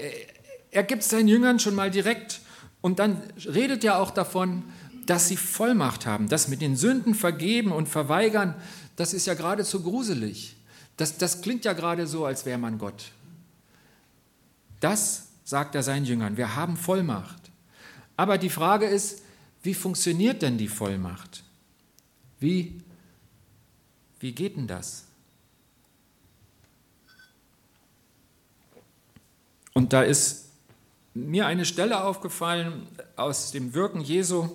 er 0.71 0.85
gibt 0.85 1.03
es 1.03 1.09
seinen 1.09 1.29
Jüngern 1.29 1.59
schon 1.59 1.75
mal 1.75 1.91
direkt. 1.91 2.41
Und 2.81 3.01
dann 3.01 3.21
redet 3.47 3.83
er 3.83 3.99
auch 3.99 4.13
davon, 4.13 4.63
dass 5.09 5.27
sie 5.27 5.39
Vollmacht 5.39 6.05
haben. 6.05 6.29
Das 6.29 6.49
mit 6.49 6.61
den 6.61 6.77
Sünden 6.77 7.15
vergeben 7.15 7.73
und 7.73 7.89
verweigern, 7.89 8.55
das 8.95 9.15
ist 9.15 9.27
ja 9.27 9.33
geradezu 9.33 9.83
gruselig. 9.83 10.55
Das, 10.99 11.17
das 11.17 11.41
klingt 11.41 11.65
ja 11.65 11.73
gerade 11.73 12.07
so, 12.07 12.27
als 12.27 12.45
wäre 12.45 12.59
man 12.59 12.77
Gott. 12.77 13.11
Das 14.81 15.29
sagt 15.45 15.75
er 15.75 15.83
seinen 15.83 16.05
Jüngern. 16.05 16.37
Wir 16.37 16.57
haben 16.57 16.77
Vollmacht. 16.77 17.51
Aber 18.19 18.37
die 18.37 18.51
Frage 18.51 18.85
ist, 18.85 19.23
wie 19.63 19.73
funktioniert 19.73 20.43
denn 20.43 20.59
die 20.59 20.69
Vollmacht? 20.69 21.43
Wie, 22.39 22.79
wie 24.21 24.33
geht 24.33 24.59
denn 24.59 24.67
das? 24.67 25.05
Und 29.73 29.95
da 29.95 30.03
ist 30.03 30.51
mir 31.15 31.47
eine 31.47 31.65
Stelle 31.65 32.05
aufgefallen 32.05 32.87
aus 33.17 33.53
dem 33.53 33.73
Wirken 33.73 34.03
Jesu, 34.03 34.51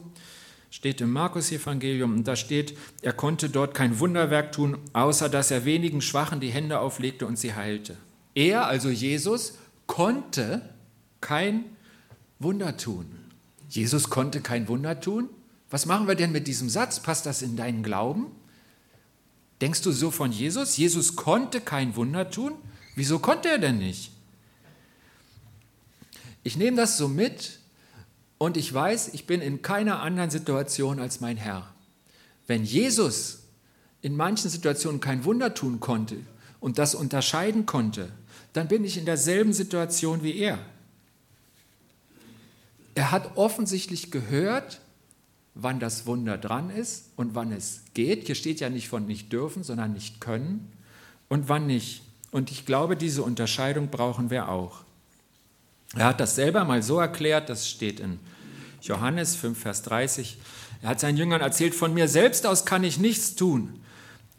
steht 0.73 1.01
im 1.01 1.11
Markus-Evangelium 1.11 2.15
und 2.15 2.27
da 2.27 2.35
steht, 2.35 2.75
er 3.03 3.13
konnte 3.13 3.47
dort 3.47 3.75
kein 3.75 3.99
Wunderwerk 3.99 4.53
tun, 4.53 4.79
außer 4.93 5.29
dass 5.29 5.51
er 5.51 5.65
wenigen 5.65 6.01
Schwachen 6.01 6.39
die 6.39 6.49
Hände 6.49 6.79
auflegte 6.79 7.27
und 7.27 7.37
sie 7.37 7.53
heilte. 7.53 7.95
Er, 8.33 8.65
also 8.65 8.89
Jesus, 8.89 9.59
konnte 9.85 10.67
kein 11.21 11.65
Wunder 12.39 12.75
tun. 12.75 13.05
Jesus 13.69 14.09
konnte 14.09 14.41
kein 14.41 14.67
Wunder 14.67 14.99
tun? 14.99 15.29
Was 15.69 15.85
machen 15.85 16.07
wir 16.07 16.15
denn 16.15 16.31
mit 16.31 16.47
diesem 16.47 16.69
Satz? 16.69 16.99
Passt 16.99 17.27
das 17.27 17.43
in 17.43 17.55
deinen 17.55 17.83
Glauben? 17.83 18.31
Denkst 19.61 19.83
du 19.83 19.91
so 19.91 20.09
von 20.09 20.31
Jesus? 20.31 20.75
Jesus 20.75 21.15
konnte 21.15 21.61
kein 21.61 21.95
Wunder 21.95 22.31
tun? 22.31 22.53
Wieso 22.95 23.19
konnte 23.19 23.47
er 23.47 23.59
denn 23.59 23.77
nicht? 23.77 24.11
Ich 26.43 26.57
nehme 26.57 26.77
das 26.77 26.97
so 26.97 27.07
mit, 27.07 27.59
und 28.43 28.57
ich 28.57 28.73
weiß, 28.73 29.13
ich 29.13 29.25
bin 29.25 29.39
in 29.39 29.61
keiner 29.61 30.01
anderen 30.01 30.29
Situation 30.29 30.99
als 30.99 31.21
mein 31.21 31.37
Herr. 31.37 31.73
Wenn 32.45 32.65
Jesus 32.65 33.43
in 34.01 34.17
manchen 34.17 34.49
Situationen 34.49 34.99
kein 34.99 35.23
Wunder 35.23 35.53
tun 35.53 35.79
konnte 35.79 36.17
und 36.59 36.77
das 36.77 36.93
unterscheiden 36.93 37.65
konnte, 37.65 38.09
dann 38.51 38.67
bin 38.67 38.83
ich 38.83 38.97
in 38.97 39.05
derselben 39.05 39.53
Situation 39.53 40.23
wie 40.23 40.37
er. 40.37 40.59
Er 42.95 43.11
hat 43.11 43.37
offensichtlich 43.37 44.11
gehört, 44.11 44.81
wann 45.55 45.79
das 45.79 46.05
Wunder 46.05 46.37
dran 46.37 46.69
ist 46.69 47.11
und 47.15 47.35
wann 47.35 47.53
es 47.53 47.83
geht. 47.93 48.25
Hier 48.25 48.35
steht 48.35 48.59
ja 48.59 48.69
nicht 48.69 48.89
von 48.89 49.05
nicht 49.05 49.31
dürfen, 49.31 49.63
sondern 49.63 49.93
nicht 49.93 50.19
können 50.19 50.69
und 51.29 51.47
wann 51.47 51.65
nicht. 51.65 52.01
Und 52.31 52.51
ich 52.51 52.65
glaube, 52.65 52.97
diese 52.97 53.23
Unterscheidung 53.23 53.87
brauchen 53.87 54.29
wir 54.29 54.49
auch. 54.49 54.83
Er 55.95 56.07
hat 56.07 56.19
das 56.19 56.35
selber 56.35 56.65
mal 56.65 56.83
so 56.83 56.99
erklärt, 56.99 57.47
das 57.47 57.69
steht 57.69 58.01
in 58.01 58.19
Johannes 58.83 59.35
5, 59.37 59.57
Vers 59.57 59.81
30. 59.83 60.37
Er 60.81 60.89
hat 60.89 60.99
seinen 60.99 61.17
Jüngern 61.17 61.41
erzählt, 61.41 61.73
von 61.73 61.93
mir 61.93 62.09
selbst 62.09 62.45
aus 62.45 62.65
kann 62.65 62.83
ich 62.83 62.99
nichts 62.99 63.35
tun. 63.35 63.79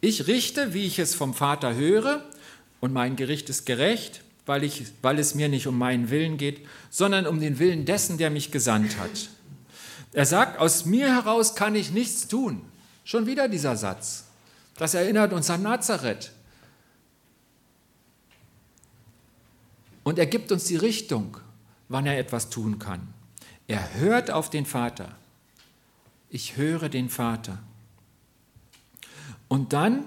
Ich 0.03 0.27
richte, 0.27 0.75
wie 0.75 0.85
ich 0.85 0.99
es 0.99 1.15
vom 1.15 1.33
Vater 1.33 1.75
höre, 1.75 2.23
und 2.81 2.93
mein 2.93 3.17
Gericht 3.17 3.49
ist 3.49 3.65
gerecht, 3.65 4.21
weil, 4.45 4.63
ich, 4.63 4.85
weil 5.01 5.19
es 5.19 5.35
mir 5.35 5.49
nicht 5.49 5.67
um 5.67 5.79
meinen 5.79 6.11
Willen 6.11 6.37
geht, 6.37 6.67
sondern 6.91 7.27
um 7.27 7.41
den 7.41 7.59
Willen 7.59 7.87
dessen, 7.87 8.19
der 8.19 8.29
mich 8.29 8.51
gesandt 8.51 8.99
hat. 8.99 9.31
Er 10.13 10.27
sagt, 10.27 10.61
aus 10.61 10.85
mir 10.85 11.07
heraus 11.15 11.55
kann 11.55 11.75
ich 11.75 11.93
nichts 11.93 12.29
tun. 12.29 12.61
Schon 13.05 13.27
wieder 13.27 13.49
dieser 13.49 13.77
Satz. 13.77 14.25
Das 14.77 14.93
erinnert 14.93 15.33
uns 15.33 15.49
an 15.49 15.63
Nazareth. 15.63 16.33
Und 20.03 20.19
er 20.19 20.27
gibt 20.27 20.53
uns 20.53 20.65
die 20.65 20.77
Richtung, 20.77 21.39
wann 21.89 22.05
er 22.05 22.19
etwas 22.19 22.51
tun 22.51 22.79
kann. 22.79 23.09
Er 23.67 23.95
hört 23.95 24.31
auf 24.31 24.51
den 24.51 24.67
Vater. 24.67 25.15
Ich 26.31 26.57
höre 26.57 26.89
den 26.89 27.09
Vater. 27.09 27.59
Und 29.49 29.73
dann 29.73 30.05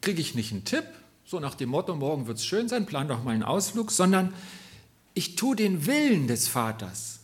kriege 0.00 0.20
ich 0.20 0.34
nicht 0.34 0.52
einen 0.52 0.64
Tipp, 0.64 0.84
so 1.24 1.40
nach 1.40 1.54
dem 1.54 1.68
Motto, 1.68 1.94
morgen 1.94 2.26
wird 2.26 2.38
es 2.38 2.46
schön 2.46 2.68
sein, 2.68 2.86
plan 2.86 3.08
doch 3.08 3.22
mal 3.22 3.32
einen 3.32 3.42
Ausflug, 3.42 3.90
sondern 3.90 4.32
ich 5.12 5.36
tue 5.36 5.54
den 5.54 5.84
Willen 5.84 6.26
des 6.26 6.48
Vaters. 6.48 7.18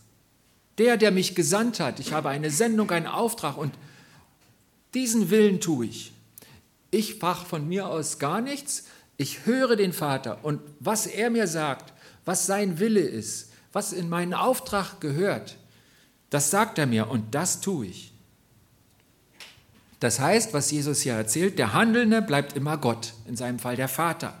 Der, 0.77 0.97
der 0.97 1.11
mich 1.11 1.33
gesandt 1.35 1.79
hat. 1.79 1.99
Ich 1.99 2.11
habe 2.11 2.29
eine 2.29 2.51
Sendung, 2.51 2.91
einen 2.91 3.07
Auftrag 3.07 3.57
und 3.57 3.73
diesen 4.93 5.29
Willen 5.29 5.61
tue 5.61 5.87
ich. 5.87 6.11
Ich 6.91 7.21
mache 7.21 7.45
von 7.45 7.67
mir 7.67 7.87
aus 7.87 8.19
gar 8.19 8.41
nichts. 8.41 8.83
Ich 9.17 9.45
höre 9.45 9.75
den 9.75 9.93
Vater 9.93 10.43
und 10.43 10.61
was 10.79 11.07
er 11.07 11.29
mir 11.29 11.47
sagt, 11.47 11.93
was 12.25 12.45
sein 12.45 12.79
Wille 12.79 13.01
ist, 13.01 13.51
was 13.75 13.91
in 13.91 14.07
meinen 14.07 14.33
Auftrag 14.33 15.01
gehört, 15.01 15.57
das 16.29 16.49
sagt 16.49 16.79
er 16.79 16.85
mir 16.85 17.09
und 17.09 17.35
das 17.35 17.59
tue 17.59 17.87
ich. 17.87 18.13
Das 19.99 20.21
heißt, 20.21 20.53
was 20.53 20.71
Jesus 20.71 21.01
hier 21.01 21.15
erzählt, 21.15 21.59
der 21.59 21.73
Handelnde 21.73 22.21
bleibt 22.21 22.55
immer 22.55 22.77
Gott, 22.77 23.13
in 23.27 23.35
seinem 23.35 23.59
Fall 23.59 23.75
der 23.75 23.89
Vater, 23.89 24.33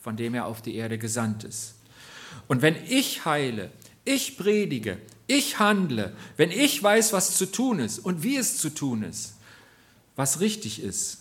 von 0.00 0.16
dem 0.16 0.32
er 0.32 0.46
auf 0.46 0.62
die 0.62 0.76
Erde 0.76 0.96
gesandt 0.96 1.44
ist. 1.44 1.74
Und 2.48 2.62
wenn 2.62 2.74
ich 2.86 3.26
heile, 3.26 3.70
ich 4.06 4.38
predige, 4.38 4.96
ich 5.26 5.58
handle, 5.58 6.16
wenn 6.38 6.50
ich 6.50 6.82
weiß, 6.82 7.12
was 7.12 7.36
zu 7.36 7.52
tun 7.52 7.80
ist 7.80 7.98
und 7.98 8.22
wie 8.22 8.38
es 8.38 8.56
zu 8.56 8.70
tun 8.70 9.02
ist, 9.02 9.34
was 10.16 10.40
richtig 10.40 10.82
ist, 10.82 11.18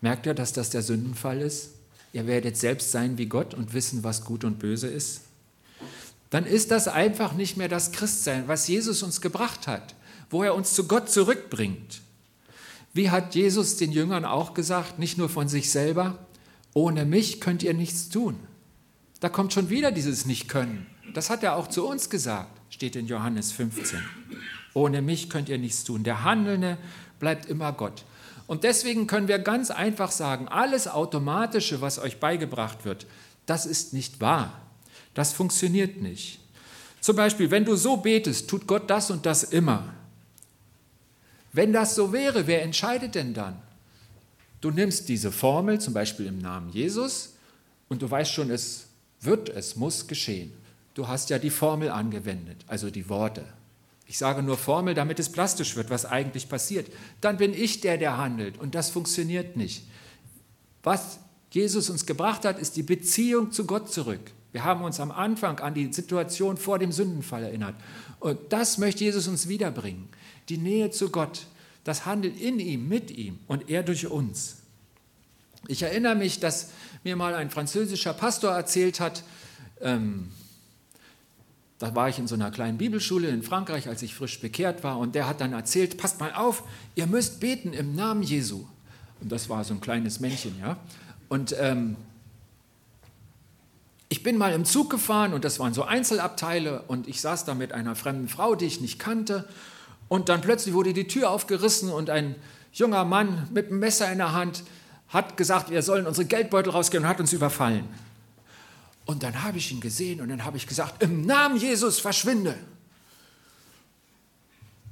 merkt 0.00 0.24
ihr, 0.24 0.32
dass 0.32 0.54
das 0.54 0.70
der 0.70 0.82
Sündenfall 0.82 1.42
ist? 1.42 1.72
Ihr 2.14 2.26
werdet 2.26 2.56
selbst 2.56 2.92
sein 2.92 3.18
wie 3.18 3.26
Gott 3.26 3.52
und 3.52 3.74
wissen, 3.74 4.04
was 4.04 4.24
gut 4.24 4.44
und 4.44 4.58
böse 4.58 4.86
ist. 4.86 5.27
Dann 6.30 6.44
ist 6.44 6.70
das 6.70 6.88
einfach 6.88 7.32
nicht 7.32 7.56
mehr 7.56 7.68
das 7.68 7.92
Christsein, 7.92 8.48
was 8.48 8.68
Jesus 8.68 9.02
uns 9.02 9.20
gebracht 9.20 9.66
hat, 9.66 9.94
wo 10.30 10.42
er 10.42 10.54
uns 10.54 10.74
zu 10.74 10.86
Gott 10.86 11.10
zurückbringt. 11.10 12.02
Wie 12.92 13.10
hat 13.10 13.34
Jesus 13.34 13.76
den 13.76 13.92
Jüngern 13.92 14.24
auch 14.24 14.54
gesagt, 14.54 14.98
nicht 14.98 15.18
nur 15.18 15.28
von 15.28 15.48
sich 15.48 15.70
selber, 15.70 16.18
ohne 16.74 17.04
mich 17.04 17.40
könnt 17.40 17.62
ihr 17.62 17.74
nichts 17.74 18.08
tun. 18.08 18.38
Da 19.20 19.28
kommt 19.28 19.52
schon 19.52 19.70
wieder 19.70 19.90
dieses 19.90 20.26
Nicht-Können. 20.26 20.86
Das 21.14 21.30
hat 21.30 21.42
er 21.42 21.56
auch 21.56 21.68
zu 21.68 21.86
uns 21.86 22.10
gesagt, 22.10 22.60
steht 22.70 22.96
in 22.96 23.06
Johannes 23.06 23.52
15. 23.52 24.00
Ohne 24.74 25.02
mich 25.02 25.30
könnt 25.30 25.48
ihr 25.48 25.58
nichts 25.58 25.84
tun. 25.84 26.04
Der 26.04 26.24
Handelnde 26.24 26.78
bleibt 27.18 27.46
immer 27.46 27.72
Gott. 27.72 28.04
Und 28.46 28.64
deswegen 28.64 29.06
können 29.06 29.28
wir 29.28 29.38
ganz 29.38 29.70
einfach 29.70 30.10
sagen, 30.10 30.48
alles 30.48 30.88
Automatische, 30.88 31.80
was 31.80 31.98
euch 31.98 32.20
beigebracht 32.20 32.84
wird, 32.84 33.06
das 33.46 33.66
ist 33.66 33.92
nicht 33.92 34.20
wahr. 34.20 34.60
Das 35.18 35.32
funktioniert 35.32 36.00
nicht. 36.00 36.38
Zum 37.00 37.16
Beispiel, 37.16 37.50
wenn 37.50 37.64
du 37.64 37.74
so 37.74 37.96
betest, 37.96 38.48
tut 38.48 38.68
Gott 38.68 38.88
das 38.88 39.10
und 39.10 39.26
das 39.26 39.42
immer. 39.42 39.92
Wenn 41.52 41.72
das 41.72 41.96
so 41.96 42.12
wäre, 42.12 42.46
wer 42.46 42.62
entscheidet 42.62 43.16
denn 43.16 43.34
dann? 43.34 43.60
Du 44.60 44.70
nimmst 44.70 45.08
diese 45.08 45.32
Formel, 45.32 45.80
zum 45.80 45.92
Beispiel 45.92 46.26
im 46.26 46.38
Namen 46.38 46.70
Jesus, 46.70 47.34
und 47.88 48.00
du 48.00 48.08
weißt 48.08 48.32
schon, 48.32 48.48
es 48.52 48.86
wird, 49.20 49.48
es 49.48 49.74
muss 49.74 50.06
geschehen. 50.06 50.52
Du 50.94 51.08
hast 51.08 51.30
ja 51.30 51.40
die 51.40 51.50
Formel 51.50 51.90
angewendet, 51.90 52.58
also 52.68 52.88
die 52.88 53.08
Worte. 53.08 53.44
Ich 54.06 54.18
sage 54.18 54.40
nur 54.44 54.56
Formel, 54.56 54.94
damit 54.94 55.18
es 55.18 55.32
plastisch 55.32 55.74
wird, 55.74 55.90
was 55.90 56.06
eigentlich 56.06 56.48
passiert. 56.48 56.92
Dann 57.20 57.38
bin 57.38 57.54
ich 57.54 57.80
der, 57.80 57.98
der 57.98 58.18
handelt 58.18 58.56
und 58.56 58.76
das 58.76 58.90
funktioniert 58.90 59.56
nicht. 59.56 59.82
Was 60.84 61.18
Jesus 61.50 61.90
uns 61.90 62.06
gebracht 62.06 62.44
hat, 62.44 62.60
ist 62.60 62.76
die 62.76 62.84
Beziehung 62.84 63.50
zu 63.50 63.66
Gott 63.66 63.92
zurück. 63.92 64.20
Wir 64.52 64.64
haben 64.64 64.82
uns 64.82 64.98
am 65.00 65.10
Anfang 65.10 65.58
an 65.60 65.74
die 65.74 65.92
Situation 65.92 66.56
vor 66.56 66.78
dem 66.78 66.92
Sündenfall 66.92 67.42
erinnert. 67.44 67.74
Und 68.20 68.38
das 68.50 68.78
möchte 68.78 69.04
Jesus 69.04 69.28
uns 69.28 69.48
wiederbringen. 69.48 70.08
Die 70.48 70.58
Nähe 70.58 70.90
zu 70.90 71.10
Gott, 71.10 71.46
das 71.84 72.06
Handeln 72.06 72.36
in 72.36 72.58
ihm, 72.58 72.88
mit 72.88 73.10
ihm 73.10 73.38
und 73.46 73.68
er 73.68 73.82
durch 73.82 74.06
uns. 74.06 74.56
Ich 75.66 75.82
erinnere 75.82 76.14
mich, 76.14 76.40
dass 76.40 76.70
mir 77.04 77.16
mal 77.16 77.34
ein 77.34 77.50
französischer 77.50 78.14
Pastor 78.14 78.52
erzählt 78.52 79.00
hat, 79.00 79.22
ähm, 79.80 80.30
da 81.78 81.94
war 81.94 82.08
ich 82.08 82.18
in 82.18 82.26
so 82.26 82.34
einer 82.34 82.50
kleinen 82.50 82.76
Bibelschule 82.76 83.28
in 83.28 83.42
Frankreich, 83.42 83.88
als 83.88 84.02
ich 84.02 84.14
frisch 84.14 84.40
bekehrt 84.40 84.82
war, 84.82 84.98
und 84.98 85.14
der 85.14 85.28
hat 85.28 85.40
dann 85.40 85.52
erzählt, 85.52 85.96
passt 85.96 86.18
mal 86.18 86.32
auf, 86.34 86.64
ihr 86.96 87.06
müsst 87.06 87.38
beten 87.38 87.72
im 87.72 87.94
Namen 87.94 88.22
Jesu. 88.22 88.66
Und 89.20 89.30
das 89.30 89.48
war 89.48 89.62
so 89.62 89.74
ein 89.74 89.80
kleines 89.80 90.18
Männchen, 90.18 90.58
ja. 90.60 90.76
Und 91.28 91.54
ähm, 91.58 91.96
ich 94.08 94.22
bin 94.22 94.38
mal 94.38 94.52
im 94.52 94.64
Zug 94.64 94.90
gefahren 94.90 95.34
und 95.34 95.44
das 95.44 95.58
waren 95.58 95.74
so 95.74 95.84
Einzelabteile 95.84 96.82
und 96.88 97.08
ich 97.08 97.20
saß 97.20 97.44
da 97.44 97.54
mit 97.54 97.72
einer 97.72 97.94
fremden 97.94 98.28
Frau, 98.28 98.54
die 98.54 98.64
ich 98.64 98.80
nicht 98.80 98.98
kannte. 98.98 99.46
Und 100.08 100.30
dann 100.30 100.40
plötzlich 100.40 100.74
wurde 100.74 100.94
die 100.94 101.06
Tür 101.06 101.30
aufgerissen 101.30 101.90
und 101.90 102.08
ein 102.08 102.34
junger 102.72 103.04
Mann 103.04 103.48
mit 103.52 103.68
einem 103.68 103.80
Messer 103.80 104.10
in 104.10 104.18
der 104.18 104.32
Hand 104.32 104.64
hat 105.08 105.36
gesagt, 105.36 105.70
wir 105.70 105.82
sollen 105.82 106.06
unsere 106.06 106.26
Geldbeutel 106.26 106.70
rausgehen 106.70 107.02
und 107.02 107.08
hat 107.08 107.20
uns 107.20 107.32
überfallen. 107.32 107.86
Und 109.04 109.22
dann 109.22 109.42
habe 109.42 109.58
ich 109.58 109.72
ihn 109.72 109.80
gesehen 109.80 110.20
und 110.20 110.28
dann 110.28 110.44
habe 110.44 110.56
ich 110.56 110.66
gesagt, 110.66 111.02
im 111.02 111.24
Namen 111.24 111.56
Jesus 111.56 111.98
verschwinde. 111.98 112.54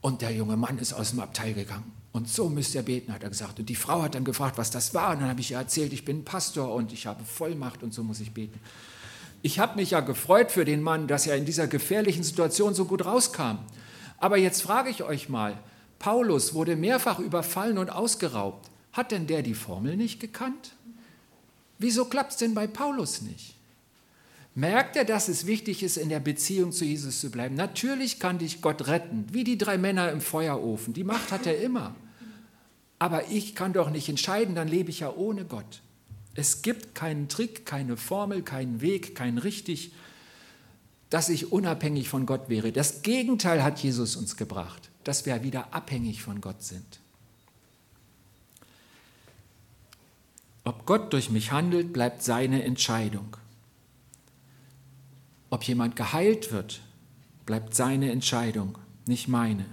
Und 0.00 0.22
der 0.22 0.32
junge 0.32 0.56
Mann 0.56 0.78
ist 0.78 0.92
aus 0.92 1.10
dem 1.10 1.20
Abteil 1.20 1.52
gegangen. 1.52 1.92
Und 2.12 2.28
so 2.28 2.48
müsst 2.48 2.74
ihr 2.74 2.82
beten, 2.82 3.12
hat 3.12 3.22
er 3.22 3.28
gesagt. 3.28 3.58
Und 3.58 3.68
die 3.68 3.74
Frau 3.74 4.02
hat 4.02 4.14
dann 4.14 4.24
gefragt, 4.24 4.56
was 4.56 4.70
das 4.70 4.94
war. 4.94 5.10
Und 5.12 5.20
dann 5.20 5.28
habe 5.28 5.40
ich 5.40 5.50
ihr 5.50 5.58
erzählt, 5.58 5.92
ich 5.92 6.04
bin 6.04 6.24
Pastor 6.24 6.74
und 6.74 6.92
ich 6.92 7.06
habe 7.06 7.22
Vollmacht 7.24 7.82
und 7.82 7.92
so 7.92 8.02
muss 8.02 8.20
ich 8.20 8.32
beten. 8.32 8.58
Ich 9.42 9.58
habe 9.58 9.76
mich 9.76 9.90
ja 9.92 10.00
gefreut 10.00 10.50
für 10.50 10.64
den 10.64 10.82
Mann, 10.82 11.06
dass 11.06 11.26
er 11.26 11.36
in 11.36 11.44
dieser 11.44 11.66
gefährlichen 11.66 12.22
Situation 12.22 12.74
so 12.74 12.84
gut 12.84 13.04
rauskam. 13.04 13.58
Aber 14.18 14.36
jetzt 14.36 14.62
frage 14.62 14.90
ich 14.90 15.02
euch 15.02 15.28
mal, 15.28 15.58
Paulus 15.98 16.54
wurde 16.54 16.76
mehrfach 16.76 17.18
überfallen 17.18 17.78
und 17.78 17.90
ausgeraubt. 17.90 18.70
Hat 18.92 19.12
denn 19.12 19.26
der 19.26 19.42
die 19.42 19.54
Formel 19.54 19.96
nicht 19.96 20.20
gekannt? 20.20 20.72
Wieso 21.78 22.06
klappt 22.06 22.32
es 22.32 22.38
denn 22.38 22.54
bei 22.54 22.66
Paulus 22.66 23.22
nicht? 23.22 23.54
Merkt 24.54 24.96
er, 24.96 25.04
dass 25.04 25.28
es 25.28 25.46
wichtig 25.46 25.82
ist, 25.82 25.98
in 25.98 26.08
der 26.08 26.20
Beziehung 26.20 26.72
zu 26.72 26.86
Jesus 26.86 27.20
zu 27.20 27.30
bleiben? 27.30 27.54
Natürlich 27.54 28.18
kann 28.18 28.38
dich 28.38 28.62
Gott 28.62 28.86
retten, 28.86 29.26
wie 29.30 29.44
die 29.44 29.58
drei 29.58 29.76
Männer 29.76 30.10
im 30.10 30.22
Feuerofen. 30.22 30.94
Die 30.94 31.04
Macht 31.04 31.30
hat 31.30 31.46
er 31.46 31.60
immer. 31.60 31.94
Aber 32.98 33.28
ich 33.30 33.54
kann 33.54 33.74
doch 33.74 33.90
nicht 33.90 34.08
entscheiden, 34.08 34.54
dann 34.54 34.68
lebe 34.68 34.88
ich 34.88 35.00
ja 35.00 35.12
ohne 35.12 35.44
Gott. 35.44 35.82
Es 36.36 36.60
gibt 36.60 36.94
keinen 36.94 37.28
Trick, 37.28 37.64
keine 37.64 37.96
Formel, 37.96 38.42
keinen 38.42 38.82
Weg, 38.82 39.14
kein 39.14 39.38
richtig, 39.38 39.92
dass 41.08 41.30
ich 41.30 41.50
unabhängig 41.50 42.08
von 42.10 42.26
Gott 42.26 42.48
wäre. 42.48 42.72
Das 42.72 43.02
Gegenteil 43.02 43.62
hat 43.64 43.78
Jesus 43.78 44.16
uns 44.16 44.36
gebracht, 44.36 44.90
dass 45.04 45.24
wir 45.24 45.42
wieder 45.42 45.72
abhängig 45.72 46.22
von 46.22 46.42
Gott 46.42 46.62
sind. 46.62 47.00
Ob 50.64 50.84
Gott 50.84 51.12
durch 51.12 51.30
mich 51.30 51.52
handelt, 51.52 51.92
bleibt 51.92 52.22
seine 52.22 52.64
Entscheidung. 52.64 53.36
Ob 55.48 55.62
jemand 55.62 55.96
geheilt 55.96 56.52
wird, 56.52 56.80
bleibt 57.46 57.74
seine 57.74 58.10
Entscheidung, 58.10 58.76
nicht 59.06 59.28
meine. 59.28 59.64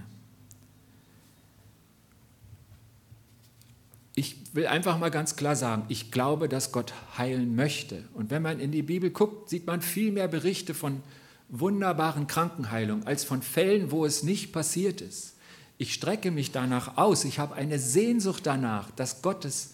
Ich 4.16 4.36
will 4.54 4.68
einfach 4.68 5.00
mal 5.00 5.10
ganz 5.10 5.36
klar 5.36 5.56
sagen, 5.56 5.86
ich 5.88 6.12
glaube, 6.12 6.48
dass 6.48 6.72
Gott 6.72 6.94
heilen 7.18 7.56
möchte. 7.56 8.04
Und 8.14 8.30
wenn 8.30 8.44
man 8.44 8.60
in 8.60 8.72
die 8.72 8.84
Bibel 8.84 9.10
guckt, 9.10 9.50
sieht 9.50 9.66
man 9.66 9.82
viel 9.82 10.12
mehr 10.12 10.28
Berichte 10.28 10.76
von 10.76 11.02
wunderbaren 11.50 12.28
Krankenheilungen 12.28 13.08
als 13.08 13.24
von 13.24 13.42
Fällen, 13.42 13.92
wo 13.92 14.06
es 14.06 14.22
nicht 14.22 14.52
passiert 14.52 15.02
ist. 15.02 15.34
Ich 15.80 15.94
strecke 15.94 16.30
mich 16.30 16.52
danach 16.52 16.98
aus. 16.98 17.26
Ich 17.26 17.40
habe 17.40 17.56
eine 17.56 17.80
Sehnsucht 17.80 18.46
danach, 18.46 18.92
dass 18.92 19.24
Gottes 19.24 19.74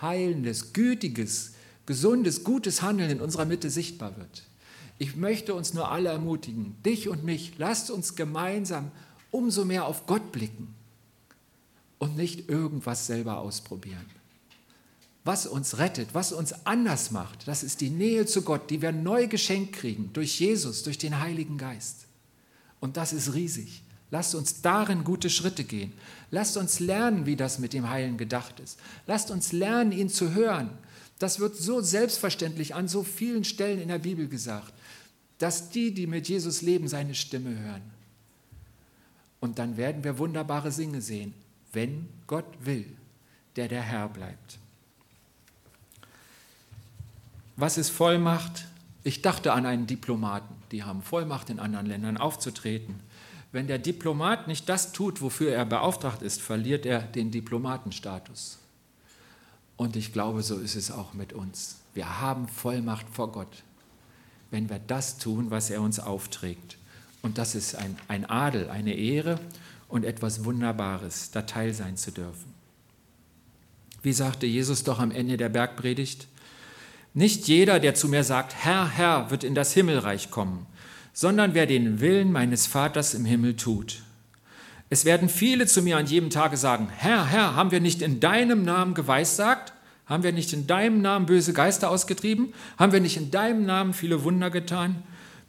heilendes, 0.00 0.72
gütiges, 0.72 1.54
gesundes, 1.86 2.44
gutes 2.44 2.80
Handeln 2.80 3.10
in 3.10 3.20
unserer 3.20 3.44
Mitte 3.44 3.70
sichtbar 3.70 4.16
wird. 4.16 4.44
Ich 4.98 5.16
möchte 5.16 5.54
uns 5.54 5.74
nur 5.74 5.90
alle 5.90 6.10
ermutigen, 6.10 6.76
dich 6.84 7.08
und 7.08 7.24
mich, 7.24 7.54
lasst 7.58 7.90
uns 7.90 8.14
gemeinsam 8.14 8.92
umso 9.32 9.64
mehr 9.64 9.86
auf 9.86 10.06
Gott 10.06 10.30
blicken 10.30 10.74
und 12.04 12.16
nicht 12.16 12.48
irgendwas 12.48 13.06
selber 13.06 13.38
ausprobieren. 13.38 14.04
Was 15.24 15.46
uns 15.46 15.78
rettet, 15.78 16.08
was 16.12 16.32
uns 16.32 16.66
anders 16.66 17.10
macht, 17.10 17.48
das 17.48 17.62
ist 17.62 17.80
die 17.80 17.90
Nähe 17.90 18.26
zu 18.26 18.42
Gott, 18.42 18.70
die 18.70 18.82
wir 18.82 18.92
neu 18.92 19.26
geschenkt 19.26 19.72
kriegen 19.72 20.10
durch 20.12 20.38
Jesus, 20.38 20.82
durch 20.82 20.98
den 20.98 21.18
Heiligen 21.20 21.56
Geist. 21.56 22.06
Und 22.78 22.96
das 22.96 23.12
ist 23.12 23.34
riesig. 23.34 23.82
Lasst 24.10 24.34
uns 24.34 24.60
darin 24.60 25.02
gute 25.02 25.30
Schritte 25.30 25.64
gehen. 25.64 25.92
Lasst 26.30 26.56
uns 26.56 26.78
lernen, 26.78 27.26
wie 27.26 27.36
das 27.36 27.58
mit 27.58 27.72
dem 27.72 27.88
Heilen 27.88 28.18
gedacht 28.18 28.60
ist. 28.60 28.78
Lasst 29.06 29.30
uns 29.30 29.52
lernen, 29.52 29.92
ihn 29.92 30.10
zu 30.10 30.34
hören. 30.34 30.70
Das 31.18 31.40
wird 31.40 31.56
so 31.56 31.80
selbstverständlich 31.80 32.74
an 32.74 32.86
so 32.86 33.02
vielen 33.02 33.44
Stellen 33.44 33.80
in 33.80 33.88
der 33.88 33.98
Bibel 33.98 34.28
gesagt 34.28 34.74
dass 35.38 35.70
die, 35.70 35.92
die 35.92 36.06
mit 36.06 36.28
Jesus 36.28 36.62
leben, 36.62 36.88
seine 36.88 37.14
Stimme 37.14 37.58
hören. 37.58 37.82
Und 39.40 39.58
dann 39.58 39.76
werden 39.76 40.04
wir 40.04 40.18
wunderbare 40.18 40.72
Singe 40.72 41.00
sehen, 41.00 41.34
wenn 41.74 42.08
Gott 42.26 42.46
will, 42.60 42.86
der 43.56 43.68
der 43.68 43.82
Herr 43.82 44.08
bleibt. 44.08 44.58
Was 47.56 47.78
ist 47.78 47.90
Vollmacht? 47.90 48.66
Ich 49.02 49.22
dachte 49.22 49.52
an 49.52 49.66
einen 49.66 49.86
Diplomaten, 49.86 50.54
die 50.72 50.82
haben 50.82 51.02
Vollmacht 51.02 51.50
in 51.50 51.60
anderen 51.60 51.86
Ländern 51.86 52.16
aufzutreten. 52.16 53.00
Wenn 53.52 53.66
der 53.66 53.78
Diplomat 53.78 54.48
nicht 54.48 54.68
das 54.68 54.92
tut, 54.92 55.20
wofür 55.20 55.52
er 55.52 55.64
beauftragt 55.64 56.22
ist, 56.22 56.40
verliert 56.40 56.86
er 56.86 57.00
den 57.00 57.30
Diplomatenstatus. 57.30 58.58
Und 59.76 59.96
ich 59.96 60.12
glaube, 60.12 60.42
so 60.42 60.56
ist 60.58 60.74
es 60.74 60.90
auch 60.90 61.12
mit 61.12 61.32
uns. 61.32 61.76
Wir 61.92 62.20
haben 62.20 62.48
Vollmacht 62.48 63.08
vor 63.10 63.30
Gott 63.30 63.62
wenn 64.54 64.70
wir 64.70 64.78
das 64.78 65.18
tun, 65.18 65.50
was 65.50 65.68
er 65.68 65.80
uns 65.80 65.98
aufträgt. 65.98 66.78
Und 67.22 67.38
das 67.38 67.56
ist 67.56 67.74
ein, 67.74 67.96
ein 68.06 68.24
Adel, 68.24 68.70
eine 68.70 68.94
Ehre 68.94 69.40
und 69.88 70.04
etwas 70.04 70.44
Wunderbares, 70.44 71.30
da 71.30 71.42
teil 71.42 71.72
sein 71.74 71.96
zu 71.96 72.10
dürfen. 72.10 72.54
Wie 74.02 74.12
sagte 74.12 74.46
Jesus 74.46 74.84
doch 74.84 74.98
am 74.98 75.10
Ende 75.10 75.36
der 75.36 75.48
Bergpredigt, 75.48 76.28
Nicht 77.14 77.46
jeder, 77.46 77.78
der 77.78 77.94
zu 77.94 78.08
mir 78.08 78.24
sagt, 78.24 78.54
Herr, 78.64 78.88
Herr, 78.88 79.30
wird 79.30 79.44
in 79.44 79.54
das 79.54 79.72
Himmelreich 79.72 80.30
kommen, 80.30 80.66
sondern 81.12 81.54
wer 81.54 81.66
den 81.66 82.00
Willen 82.00 82.32
meines 82.32 82.66
Vaters 82.66 83.14
im 83.14 83.24
Himmel 83.24 83.56
tut. 83.56 84.02
Es 84.90 85.04
werden 85.04 85.28
viele 85.28 85.66
zu 85.66 85.80
mir 85.80 85.96
an 85.96 86.06
jedem 86.06 86.30
Tage 86.30 86.56
sagen, 86.56 86.88
Herr, 86.94 87.24
Herr, 87.24 87.54
haben 87.54 87.70
wir 87.70 87.80
nicht 87.80 88.02
in 88.02 88.20
deinem 88.20 88.64
Namen 88.64 88.94
geweissagt? 88.94 89.72
Haben 90.06 90.22
wir 90.22 90.32
nicht 90.32 90.52
in 90.52 90.66
deinem 90.66 91.00
Namen 91.00 91.26
böse 91.26 91.52
Geister 91.52 91.88
ausgetrieben? 91.88 92.52
Haben 92.78 92.92
wir 92.92 93.00
nicht 93.00 93.16
in 93.16 93.30
deinem 93.30 93.64
Namen 93.64 93.94
viele 93.94 94.24
Wunder 94.24 94.50
getan? 94.50 95.02